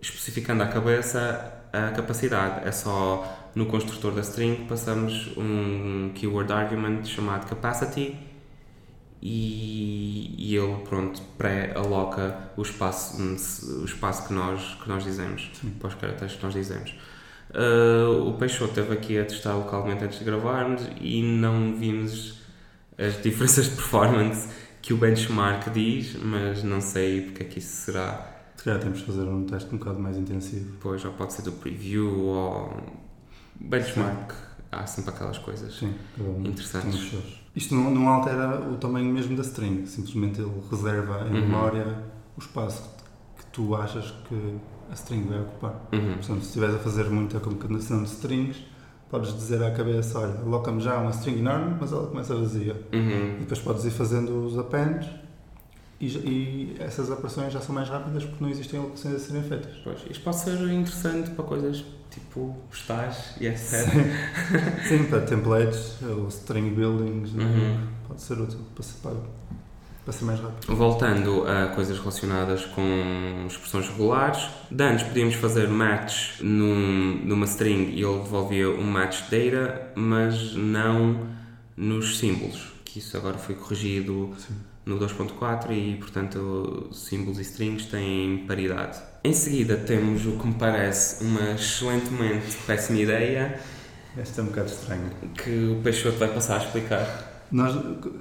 especificando 0.00 0.62
à 0.62 0.68
cabeça 0.68 1.57
a 1.72 1.90
capacidade. 1.90 2.66
É 2.66 2.72
só 2.72 3.50
no 3.54 3.66
construtor 3.66 4.12
da 4.12 4.20
string 4.20 4.66
passamos 4.66 5.36
um 5.36 6.10
keyword 6.14 6.52
argument 6.52 7.04
chamado 7.04 7.48
capacity 7.48 8.16
e, 9.20 10.34
e 10.38 10.56
ele 10.56 10.76
pronto 10.88 11.20
pré-aloca 11.36 12.50
o 12.56 12.62
espaço, 12.62 13.20
o 13.20 13.84
espaço 13.84 14.28
que, 14.28 14.32
nós, 14.32 14.76
que 14.82 14.88
nós 14.88 15.02
dizemos, 15.02 15.50
Sim. 15.54 15.70
para 15.78 15.88
os 15.88 15.94
caracteres 15.94 16.34
que 16.34 16.42
nós 16.44 16.54
dizemos. 16.54 16.94
Uh, 17.50 18.28
o 18.28 18.34
Peixoto 18.34 18.78
esteve 18.78 18.92
aqui 18.92 19.18
a 19.18 19.24
testar 19.24 19.54
localmente 19.54 20.04
antes 20.04 20.18
de 20.18 20.24
gravarmos 20.24 20.82
e 21.00 21.22
não 21.22 21.74
vimos 21.74 22.38
as 22.98 23.20
diferenças 23.22 23.64
de 23.66 23.76
performance 23.76 24.48
que 24.82 24.92
o 24.92 24.96
benchmark 24.96 25.70
diz, 25.70 26.16
mas 26.22 26.62
não 26.62 26.80
sei 26.80 27.22
porque 27.22 27.42
é 27.42 27.46
que 27.46 27.58
isso 27.58 27.86
será. 27.86 28.37
Se 28.58 28.64
calhar 28.64 28.80
temos 28.80 28.98
de 28.98 29.04
fazer 29.04 29.22
um 29.22 29.44
teste 29.44 29.72
um 29.74 29.78
bocado 29.78 30.00
mais 30.00 30.16
intensivo. 30.18 30.72
Depois, 30.72 31.02
ou 31.04 31.12
pode 31.12 31.32
ser 31.32 31.42
do 31.42 31.52
preview 31.52 32.10
ou 32.26 32.76
benchmark. 33.60 34.32
Há 34.70 34.84
sempre 34.84 35.10
aquelas 35.14 35.38
coisas 35.38 35.74
Sim, 35.78 35.94
interessantes. 36.44 37.14
Isto 37.56 37.74
não, 37.74 37.90
não 37.90 38.08
altera 38.08 38.60
o 38.68 38.76
tamanho 38.76 39.10
mesmo 39.12 39.34
da 39.36 39.42
string, 39.42 39.86
simplesmente 39.86 40.40
ele 40.40 40.52
reserva 40.70 41.20
em 41.28 41.34
Uhum. 41.34 41.40
memória 41.40 42.04
o 42.36 42.40
espaço 42.40 42.82
que 43.38 43.46
tu 43.46 43.74
achas 43.74 44.10
que 44.28 44.56
a 44.90 44.94
string 44.94 45.22
vai 45.26 45.40
ocupar. 45.40 45.88
Uhum. 45.92 46.14
Portanto, 46.16 46.40
se 46.40 46.46
estiveres 46.48 46.74
a 46.74 46.78
fazer 46.80 47.04
muita 47.04 47.40
concatenação 47.40 48.02
de 48.02 48.10
strings, 48.10 48.58
podes 49.08 49.34
dizer 49.34 49.62
à 49.62 49.70
cabeça, 49.70 50.18
olha, 50.18 50.34
aloca-me 50.40 50.80
já 50.80 50.98
uma 50.98 51.10
string 51.12 51.38
enorme, 51.38 51.76
mas 51.80 51.90
ela 51.92 52.06
começa 52.08 52.34
vazia. 52.34 52.76
E 52.92 52.96
Uhum. 52.96 53.36
depois 53.40 53.60
podes 53.60 53.84
ir 53.86 53.90
fazendo 53.90 54.44
os 54.44 54.58
appends 54.58 55.06
e, 56.00 56.06
e 56.06 56.76
essas 56.78 57.10
operações 57.10 57.52
já 57.52 57.60
são 57.60 57.74
mais 57.74 57.88
rápidas 57.88 58.24
porque 58.24 58.42
não 58.42 58.50
existem 58.50 58.78
alocações 58.78 59.16
a 59.16 59.18
serem 59.18 59.42
feitas. 59.42 59.72
Pois, 59.82 59.98
isto 60.08 60.22
pode 60.22 60.36
ser 60.36 60.60
interessante 60.70 61.30
para 61.30 61.44
coisas 61.44 61.84
tipo 62.10 62.56
postais 62.70 63.34
e 63.40 63.46
etc. 63.46 63.86
Sim, 64.88 65.04
para 65.04 65.20
templates 65.22 66.00
ou 66.02 66.28
string 66.28 66.70
buildings, 66.70 67.32
né? 67.32 67.44
Uhum. 67.44 67.86
pode 68.06 68.22
ser 68.22 68.40
útil 68.40 68.60
para 68.74 68.84
ser, 68.84 68.98
para, 69.02 69.16
para 70.04 70.12
ser 70.12 70.24
mais 70.24 70.40
rápido. 70.40 70.74
Voltando 70.74 71.44
a 71.48 71.66
coisas 71.74 71.98
relacionadas 71.98 72.64
com 72.66 73.44
expressões 73.46 73.88
regulares, 73.88 74.48
de 74.70 74.84
antes 74.84 75.06
podíamos 75.06 75.34
fazer 75.34 75.68
match 75.68 76.40
num, 76.40 77.22
numa 77.24 77.44
string 77.44 77.90
e 77.90 78.02
ele 78.02 78.18
devolvia 78.18 78.70
um 78.70 78.84
match 78.84 79.22
data, 79.30 79.92
mas 79.96 80.54
não 80.54 81.26
nos 81.76 82.18
símbolos, 82.18 82.72
que 82.84 83.00
isso 83.00 83.16
agora 83.16 83.36
foi 83.36 83.54
corrigido 83.54 84.34
Sim. 84.38 84.54
No 84.88 84.98
2.4 84.98 85.70
e, 85.70 85.96
portanto, 85.96 86.88
símbolos 86.92 87.38
e 87.38 87.42
strings 87.42 87.86
têm 87.86 88.44
paridade. 88.46 88.98
Em 89.22 89.32
seguida 89.32 89.76
temos 89.76 90.24
o 90.26 90.32
que 90.32 90.46
me 90.46 90.54
parece 90.54 91.22
uma 91.24 91.52
excelentemente 91.52 92.56
péssima 92.66 92.98
ideia 93.00 93.60
Esta 94.16 94.40
é 94.40 94.44
um 94.44 94.46
bocado 94.48 94.68
estranho. 94.68 95.10
que 95.34 95.50
o 95.78 95.82
Peixoto 95.82 96.16
vai 96.18 96.32
passar 96.32 96.60
a 96.60 96.64
explicar. 96.64 97.44
Nós, 97.52 97.74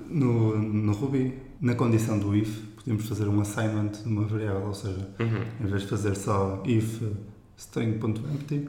no, 0.09 0.57
no 0.57 0.91
Ruby, 0.93 1.33
na 1.61 1.73
condição 1.75 2.17
do 2.19 2.35
if, 2.35 2.59
podemos 2.75 3.07
fazer 3.07 3.27
um 3.27 3.39
assignment 3.41 3.91
de 4.03 4.09
uma 4.09 4.23
variável, 4.25 4.67
ou 4.67 4.73
seja, 4.73 5.07
Uhum. 5.19 5.43
em 5.61 5.67
vez 5.67 5.81
de 5.83 5.87
fazer 5.89 6.15
só 6.15 6.61
if 6.65 7.01
string.empty, 7.57 8.67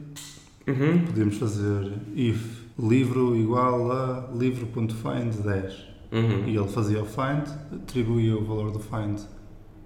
Uhum. 0.67 1.05
podemos 1.05 1.37
fazer 1.37 1.93
if 2.15 2.59
livro 2.77 3.35
igual 3.35 3.91
a 3.91 4.29
livro.find 4.35 5.33
10. 5.43 5.88
Uhum. 6.11 6.47
E 6.47 6.55
ele 6.57 6.67
fazia 6.67 7.01
o 7.01 7.05
find, 7.05 7.47
atribuía 7.73 8.35
o 8.37 8.43
valor 8.45 8.71
do 8.71 8.79
find 8.79 9.19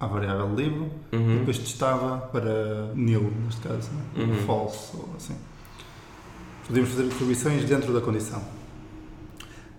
à 0.00 0.06
variável 0.06 0.54
livro, 0.54 0.90
e 1.12 1.16
Uhum. 1.16 1.38
depois 1.38 1.58
testava 1.58 2.18
para 2.28 2.92
nil, 2.94 3.30
neste 3.44 3.60
caso, 3.60 3.90
né? 3.92 4.24
Uhum. 4.24 4.34
false 4.46 4.96
ou 4.96 5.08
assim. 5.16 5.36
Podemos 6.66 6.90
fazer 6.90 7.06
atribuições 7.12 7.64
dentro 7.64 7.92
da 7.92 8.00
condição. 8.00 8.42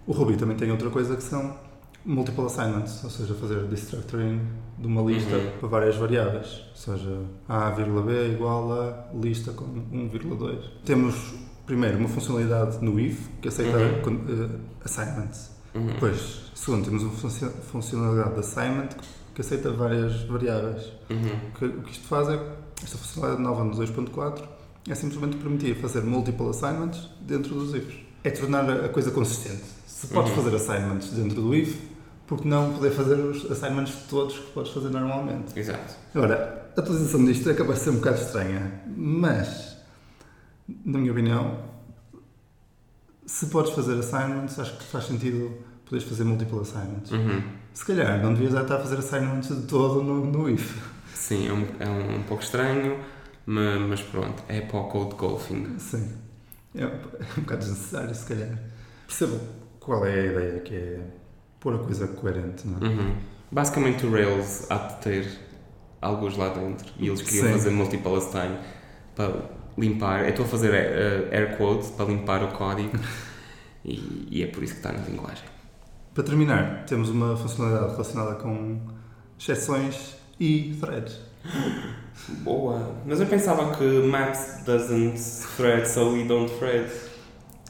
O 0.06 0.12
Ruby 0.12 0.38
também 0.38 0.56
tem 0.56 0.70
outra 0.72 0.90
coisa 0.92 1.16
que 1.16 1.24
são 1.24 1.58
multiple 2.06 2.46
assignments, 2.46 3.04
ou 3.04 3.10
seja, 3.10 3.34
fazer 3.34 3.64
destructuring 3.64 4.40
de 4.78 4.86
uma 4.86 5.02
lista 5.02 5.36
Uhum. 5.36 5.52
para 5.60 5.68
várias 5.68 5.96
variáveis, 5.96 6.62
ou 6.70 6.76
seja, 6.76 7.20
A, 7.50 7.72
B 7.72 8.34
igual 8.34 8.72
a 8.72 9.08
lista 9.20 9.52
com 9.54 9.66
1,2. 9.66 10.60
Temos 10.86 11.34
primeiro 11.66 11.98
uma 11.98 12.08
funcionalidade 12.08 12.78
no 12.86 13.00
if 13.00 13.28
que 13.42 13.48
aceita 13.48 13.78
Uhum. 14.08 14.22
eh, 14.30 14.60
assignments. 14.84 15.55
Uhum. 15.76 15.88
Depois, 15.88 16.52
segundo, 16.56 16.86
temos 16.86 17.04
uma 17.04 17.12
funci- 17.12 17.50
funcionalidade 17.72 18.34
de 18.34 18.40
assignment 18.40 18.90
que 19.34 19.42
aceita 19.42 19.72
várias 19.72 20.24
variáveis. 20.24 20.84
Uhum. 21.10 21.50
O 21.54 21.58
que, 21.60 21.66
o 21.66 21.82
que 21.84 21.92
isto 21.92 22.08
faz 22.08 22.30
é, 22.30 22.40
esta 22.84 22.98
funcionalidade 22.98 23.44
nova 23.44 23.64
no 23.64 23.76
2.4 23.76 24.42
é 24.90 24.96
simplesmente 24.96 25.38
permitir 25.38 25.76
fazer 25.76 26.02
multiple 26.04 26.50
assignments 26.50 27.10
dentro 27.22 27.54
dos 27.56 27.74
ifs. 27.76 27.96
É 28.24 28.30
tornar 28.32 28.70
a 28.70 28.86
a 28.86 28.90
coisa 28.90 29.12
consistente. 29.12 29.64
Se 29.86 30.08
podes 30.08 30.32
Uhum. 30.32 30.44
fazer 30.44 30.56
assignments 30.56 31.10
dentro 31.12 31.42
do 31.42 31.54
if, 31.56 31.78
por 32.28 32.40
que 32.42 32.48
não 32.48 32.74
poder 32.74 32.92
fazer 32.92 33.16
os 33.16 33.52
assignments 33.52 33.94
todos 34.10 34.38
que 34.40 34.52
podes 34.52 34.72
fazer 34.72 34.90
normalmente? 34.90 35.58
Exato. 35.60 35.94
Agora, 36.14 36.72
a 36.76 36.80
utilização 36.82 37.24
disto 37.26 37.50
é 37.50 37.54
capaz 37.54 37.80
de 37.80 37.84
ser 37.86 37.90
um 37.92 37.96
bocado 37.96 38.18
estranha, 38.22 38.82
mas, 38.96 39.78
na 40.86 40.98
minha 40.98 41.12
opinião, 41.12 41.60
se 43.26 43.48
podes 43.48 43.72
fazer 43.74 43.98
assignments, 43.98 44.60
acho 44.60 44.78
que 44.78 44.84
faz 44.86 45.06
sentido 45.06 45.52
poderes 45.86 46.08
fazer 46.08 46.24
multiple 46.24 46.60
assignments. 46.60 47.12
Uhum. 47.12 47.44
Se 47.74 47.86
calhar, 47.86 48.22
não 48.22 48.34
devias 48.34 48.54
estar 48.54 48.76
a 48.76 48.80
fazer 48.80 48.98
assignments 48.98 49.50
de 49.50 49.68
todo 49.68 50.02
no, 50.02 50.26
no 50.26 50.50
if. 50.50 50.82
Sim, 51.14 51.48
é 51.48 51.54
um, 51.54 51.66
é 51.80 51.90
um, 51.90 52.20
um 52.20 52.24
pouco 52.24 52.44
estranho, 52.44 53.00
mas, 53.46 53.82
mas 53.82 54.02
pronto, 54.02 54.44
é 54.48 54.62
para 54.62 54.80
o 54.80 54.84
code 54.86 55.16
golfing. 55.16 55.78
Sim. 55.80 56.12
É 56.74 56.86
um, 56.86 56.90
é 56.90 56.94
um 57.38 57.42
bocado 57.42 57.60
desnecessário, 57.62 58.14
se 58.14 58.26
calhar. 58.26 58.60
Percebo 59.08 59.40
qual 59.80 60.06
é 60.06 60.20
a 60.20 60.26
ideia, 60.26 60.60
que 60.62 60.76
é 60.76 61.00
pôr 61.60 61.76
a 61.76 61.80
coisa 61.80 62.08
coerente, 62.08 62.68
não 62.68 62.78
é? 62.78 62.92
Uhum. 62.92 63.16
Basicamente 63.52 64.06
o 64.06 64.12
Rails 64.12 64.70
há 64.70 64.78
de 64.78 65.02
ter 65.02 65.40
alguns 66.02 66.38
lá 66.38 66.50
dentro 66.50 66.88
e 66.98 67.08
eles 67.08 67.22
queriam 67.22 67.48
Sim. 67.48 67.54
fazer 67.54 67.70
multiple 67.72 68.16
assign 68.16 68.58
para 69.16 69.50
limpar. 69.78 70.24
Eu 70.24 70.30
estou 70.30 70.46
a 70.46 70.48
fazer 70.48 70.74
eh, 70.74 71.30
air 71.32 71.58
quotes 71.58 71.90
para 71.92 72.06
limpar 72.06 72.44
o 72.44 72.50
código 72.50 72.98
e, 73.84 74.28
e 74.32 74.44
é 74.44 74.48
por 74.48 74.64
isso 74.64 74.74
que 74.74 74.80
está 74.80 74.92
na 74.92 75.06
linguagem. 75.06 75.46
Para 76.14 76.24
terminar, 76.24 76.86
temos 76.86 77.10
uma 77.10 77.36
funcionalidade 77.36 77.92
relacionada 77.92 78.36
com 78.36 78.80
exceções 79.38 80.16
e 80.40 80.78
threads. 80.80 81.20
Boa! 82.44 82.96
Mas 83.06 83.20
eu 83.20 83.28
pensava 83.28 83.76
que 83.76 83.84
Maps 83.84 84.64
doesn't 84.66 85.20
thread, 85.58 85.88
so 85.88 86.14
we 86.14 86.24
don't 86.24 86.52
thread. 86.58 86.90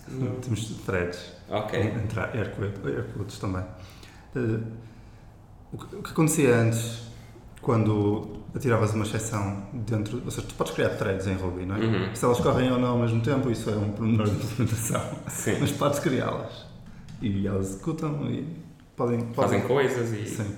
Não. 0.07 0.35
Temos 0.35 0.69
threads. 0.85 1.33
Ok. 1.49 1.79
Entre 1.79 2.19
air 2.19 2.55
quotes, 2.55 2.85
air 2.85 3.05
quotes 3.15 3.39
também. 3.39 3.63
Que, 4.31 4.59
o 5.71 6.03
que 6.03 6.11
acontecia 6.11 6.55
antes, 6.55 7.04
quando 7.65 8.28
atiravas 8.56 8.93
uma 8.93 9.04
exceção 9.04 9.63
dentro. 9.73 10.21
Ou 10.23 10.30
seja, 10.32 10.45
tu 10.47 10.54
podes 10.54 10.71
criar 10.73 10.89
threads 10.89 11.25
em 11.25 11.34
Ruby, 11.34 11.65
não 11.65 11.75
é? 11.75 11.80
Uhum. 11.80 12.15
Se 12.15 12.23
elas 12.23 12.39
correm 12.39 12.71
ou 12.71 12.78
não 12.80 12.89
ao 12.89 12.99
mesmo 12.99 13.19
tempo, 13.21 13.49
isso 13.49 13.69
é 13.71 13.75
um 13.75 13.89
pormenor 13.91 14.28
de 14.30 14.36
implementação. 14.36 15.01
Sim. 15.28 15.58
Mas 15.60 15.71
podes 15.71 15.99
criá-las. 15.99 16.65
E 17.21 17.47
elas 17.47 17.71
executam 17.71 18.30
e 18.30 18.47
podem. 18.95 19.19
Fazem 19.34 19.62
podem 19.62 19.62
coisas 19.62 20.13
e. 20.13 20.25
Sim. 20.28 20.56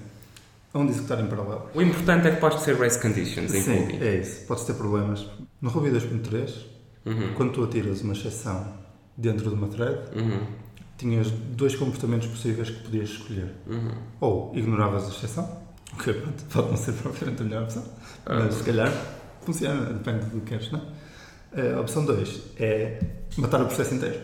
Onde 0.74 0.92
executar 0.92 1.20
em 1.22 1.28
paralelo. 1.28 1.70
O 1.74 1.82
importante 1.82 2.28
é 2.28 2.32
que 2.32 2.42
pode 2.42 2.60
ser 2.62 2.76
race 2.78 3.02
conditions 3.02 3.54
em 3.54 3.62
Sim, 3.62 3.80
Ruby. 3.80 4.06
é 4.06 4.16
isso. 4.18 4.46
Podes 4.46 4.66
ter 4.66 4.74
problemas. 4.74 5.26
No 5.62 5.70
Ruby 5.70 5.90
2.3, 5.92 6.66
Uhum. 7.06 7.34
quando 7.36 7.54
tu 7.54 7.64
atiras 7.64 8.02
uma 8.02 8.12
exceção 8.14 8.68
dentro 9.16 9.48
de 9.50 9.56
uma 9.56 9.68
thread, 9.70 9.98
Uhum. 10.14 10.42
tinhas 10.98 11.32
dois 11.32 11.74
comportamentos 11.76 12.28
possíveis 12.28 12.70
que 12.70 12.84
podias 12.84 13.10
escolher. 13.10 13.56
Uhum. 13.66 13.92
Ou 14.20 14.52
ignoravas 14.56 15.06
a 15.06 15.08
exceção, 15.08 15.50
pronto, 16.04 16.44
pode 16.52 16.70
não 16.70 16.78
ser 16.78 16.94
propriamente 16.94 17.42
a 17.42 17.46
melhor 17.46 17.64
opção, 17.64 17.84
mas 18.26 18.54
se 18.56 18.64
calhar 18.64 18.92
funciona, 19.42 19.94
depende 19.94 20.26
do 20.26 20.42
que 20.42 20.48
queres, 20.48 20.72
não 20.72 20.82
é? 21.56 21.74
A 21.74 21.82
opção 21.82 22.06
2 22.06 22.42
é 22.60 23.00
matar 23.38 23.62
o 23.62 23.66
processo 23.66 23.94
inteiro, 23.96 24.20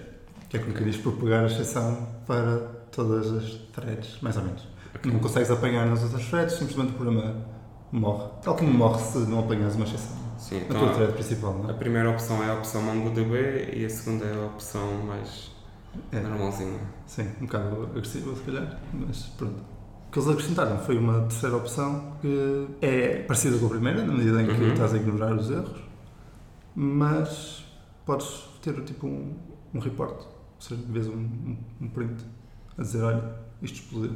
que 0.50 0.58
é 0.58 0.60
como 0.60 0.74
que 0.74 0.84
diz 0.84 0.98
propagar 0.98 1.44
a 1.44 1.48
exceção 1.48 2.08
para 2.28 2.58
todas 2.92 3.32
as 3.32 3.52
threads, 3.74 4.18
mais 4.22 4.38
ou 4.38 4.44
menos. 4.44 4.68
Ok. 4.96 5.12
Não 5.12 5.20
consegues 5.20 5.50
apanhar 5.50 5.86
nas 5.88 6.04
outras 6.04 6.26
threads, 6.28 6.56
simplesmente 6.56 6.92
o 6.92 6.94
programa 6.94 7.36
morre. 7.92 8.30
Tal 8.44 8.56
como 8.56 8.72
morre 8.72 9.02
se 9.02 9.18
não 9.20 9.40
apanhas 9.40 9.76
uma 9.76 9.86
exceção 9.86 10.18
Sim, 10.38 10.58
então 10.58 10.78
tua 10.78 10.92
a, 10.92 10.94
thread 10.94 11.14
principal, 11.14 11.54
não 11.54 11.70
a 11.70 11.72
é? 11.72 11.74
primeira 11.74 12.10
opção 12.10 12.44
é 12.44 12.50
a 12.50 12.54
opção 12.56 12.82
MongoDB 12.82 13.72
e 13.74 13.86
a 13.86 13.90
segunda 13.90 14.26
é 14.26 14.34
a 14.36 14.46
opção 14.48 14.92
mais 15.06 15.52
É. 16.12 16.20
normalzinha. 16.20 16.80
Sim, 17.08 17.30
um 17.42 17.46
bocado 17.46 17.84
agressiva 17.86 18.36
se 18.36 18.42
calhar, 18.42 18.80
mas 18.94 19.20
pronto. 19.38 19.64
Que 20.14 20.20
eles 20.20 20.30
acrescentaram 20.30 20.78
foi 20.78 20.98
uma 20.98 21.22
terceira 21.22 21.58
opção 21.58 22.14
que 22.22 22.68
é 22.82 23.24
parecida 23.24 23.58
com 23.58 23.66
a 23.66 23.70
primeira, 23.70 24.06
na 24.06 24.14
medida 24.14 24.42
em 24.44 24.46
que 24.46 24.52
Uhum. 24.54 24.74
estás 24.74 24.94
a 24.94 24.98
ignorar 24.98 25.34
os 25.34 25.50
erros, 25.50 25.82
mas 26.76 27.66
podes 28.06 28.28
ter 28.62 28.74
tipo 28.84 29.08
um, 29.08 29.34
um 29.74 29.80
report, 29.80 30.20
ou 30.22 30.28
seja, 30.60 30.82
vês 30.88 31.08
um, 31.08 31.14
um, 31.14 31.58
um 31.82 31.88
print 31.90 32.24
a 32.78 32.82
dizer, 32.82 33.02
olha, 33.04 33.24
isto 33.62 33.76
explodiu. 33.82 34.16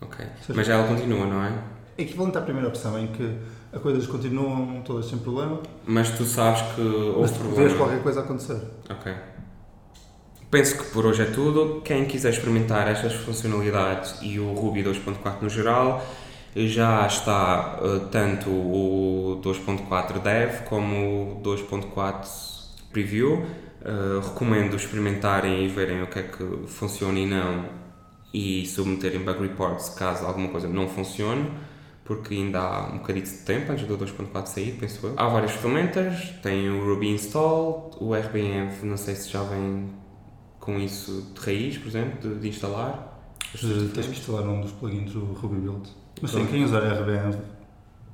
Ok. 0.00 0.24
Seja, 0.42 0.54
Mas 0.56 0.68
ela 0.68 0.86
continua, 0.86 1.26
não 1.26 1.42
é? 1.42 1.52
É 1.96 2.02
equivalente 2.02 2.36
à 2.38 2.42
primeira 2.42 2.68
opção, 2.68 2.98
em 2.98 3.06
que 3.08 3.38
as 3.72 3.80
coisas 3.80 4.06
continuam 4.06 4.80
todas 4.82 5.06
sem 5.06 5.18
problema, 5.18 5.60
Mas 5.86 6.10
tu 6.10 6.24
sabes 6.24 6.62
que 6.74 6.80
houve 6.80 7.20
mas 7.22 7.30
problema. 7.32 7.56
vês 7.66 7.76
qualquer 7.76 8.02
coisa 8.02 8.20
acontecer. 8.20 8.60
Ok. 8.90 9.12
Penso 10.54 10.78
que 10.78 10.84
por 10.92 11.04
hoje 11.04 11.20
é 11.20 11.24
tudo. 11.24 11.80
Quem 11.84 12.04
quiser 12.04 12.30
experimentar 12.30 12.86
estas 12.86 13.12
funcionalidades 13.12 14.22
e 14.22 14.38
o 14.38 14.54
Ruby 14.54 14.84
2.4 14.84 15.42
no 15.42 15.48
geral, 15.48 16.06
já 16.54 17.04
está 17.08 17.80
eh, 17.82 18.06
tanto 18.12 18.50
o 18.50 19.40
2.4 19.42 20.22
Dev 20.22 20.62
como 20.68 21.40
o 21.40 21.42
2.4 21.42 22.28
Preview. 22.92 23.44
Eh, 23.84 24.20
recomendo 24.22 24.76
experimentarem 24.76 25.64
e 25.64 25.66
verem 25.66 26.04
o 26.04 26.06
que 26.06 26.20
é 26.20 26.22
que 26.22 26.68
funciona 26.68 27.18
e 27.18 27.26
não 27.26 27.64
e 28.32 28.64
submeterem 28.64 29.24
bug 29.24 29.40
reports 29.40 29.88
caso 29.88 30.24
alguma 30.24 30.50
coisa 30.50 30.68
não 30.68 30.88
funcione 30.88 31.50
porque 32.04 32.32
ainda 32.32 32.60
há 32.60 32.86
um 32.92 32.98
bocadinho 32.98 33.24
de 33.24 33.38
tempo 33.38 33.72
antes 33.72 33.86
do 33.88 33.98
2.4 33.98 34.46
sair, 34.46 34.76
penso 34.78 35.04
eu. 35.04 35.14
Há 35.16 35.26
várias 35.26 35.50
ferramentas, 35.50 36.30
tem 36.44 36.70
o 36.70 36.84
Ruby 36.84 37.08
Install, 37.08 37.90
o 38.00 38.14
RBenv, 38.14 38.84
não 38.84 38.96
sei 38.96 39.16
se 39.16 39.30
já 39.30 39.42
vem 39.42 40.03
com 40.64 40.78
isso 40.78 41.32
de 41.34 41.40
raiz, 41.40 41.78
por 41.78 41.88
exemplo, 41.88 42.20
de, 42.30 42.40
de 42.40 42.48
instalar. 42.48 43.12
Tens 43.94 44.06
que 44.06 44.12
instalar 44.18 44.42
um 44.48 44.60
dos 44.60 44.72
plugins 44.72 45.12
do 45.12 45.24
Ruby 45.34 45.56
Build. 45.60 45.88
Mas 46.20 46.30
sim, 46.30 46.46
quem 46.46 46.64
usar 46.64 46.80
RBM 46.80 47.36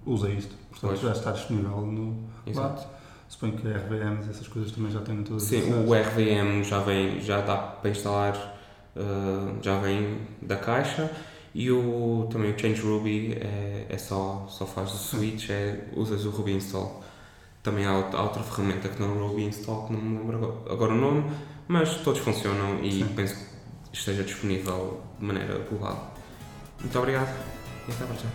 usa 0.05 0.29
isto. 0.31 0.55
Portanto, 0.71 0.91
Pois. 0.91 1.01
já 1.01 1.13
está 1.13 1.33
disponível 1.33 1.81
no 1.83 2.17
Exato. 2.47 2.81
lá. 2.83 2.89
Suponho 3.29 3.53
que 3.53 3.69
RVMs 3.69 4.27
e 4.27 4.31
essas 4.31 4.49
coisas 4.49 4.73
também 4.73 4.91
já 4.91 5.01
têm 5.01 5.23
todas 5.23 5.45
Sim, 5.45 5.73
o 5.87 5.95
RVM 5.95 6.65
já 6.65 6.81
vem, 6.81 7.21
já 7.21 7.41
dá 7.41 7.57
para 7.57 7.91
instalar, 7.91 8.59
uh, 8.97 9.57
já 9.63 9.79
vem 9.79 10.19
da 10.43 10.57
caixa 10.57 11.09
e 11.55 11.71
o, 11.71 12.27
também 12.31 12.53
o 12.53 12.59
Change 12.59 12.83
Ruby 12.83 13.35
é, 13.35 13.87
é 13.89 13.99
só, 13.99 14.47
só 14.49 14.67
faz 14.67 14.93
o 14.93 14.97
switch, 14.97 15.49
é, 15.49 15.89
usas 15.95 16.25
o 16.27 16.31
Ruby 16.31 16.55
Install. 16.55 17.03
Também 17.63 17.87
há, 17.87 17.97
outra- 17.97 18.43
ferramenta 18.43 18.89
que 18.89 19.01
não 19.01 19.11
é 19.11 19.23
o 19.23 19.27
Ruby 19.29 19.45
Install, 19.45 19.87
que 19.87 19.93
não 19.93 20.01
me 20.01 20.19
lembro 20.19 20.65
agora 20.69 20.93
o 20.93 20.97
nome, 20.97 21.31
mas 21.71 21.95
todos 22.03 22.21
funcionam 22.21 22.83
e 22.83 22.91
Sim. 22.91 23.09
penso 23.15 23.37
que 23.37 23.97
esteja 23.97 24.25
disponível 24.25 25.01
de 25.21 25.25
maneira 25.25 25.57
global. 25.71 26.13
Muito 26.81 26.99
obrigado 26.99 27.33
e 27.87 27.93
até 27.93 28.05
para 28.07 28.17
já. 28.17 28.29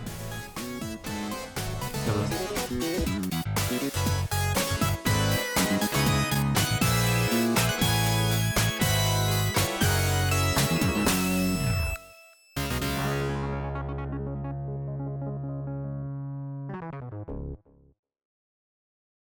Até 2.00 2.10
a 2.10 2.14
próxima. 2.14 3.15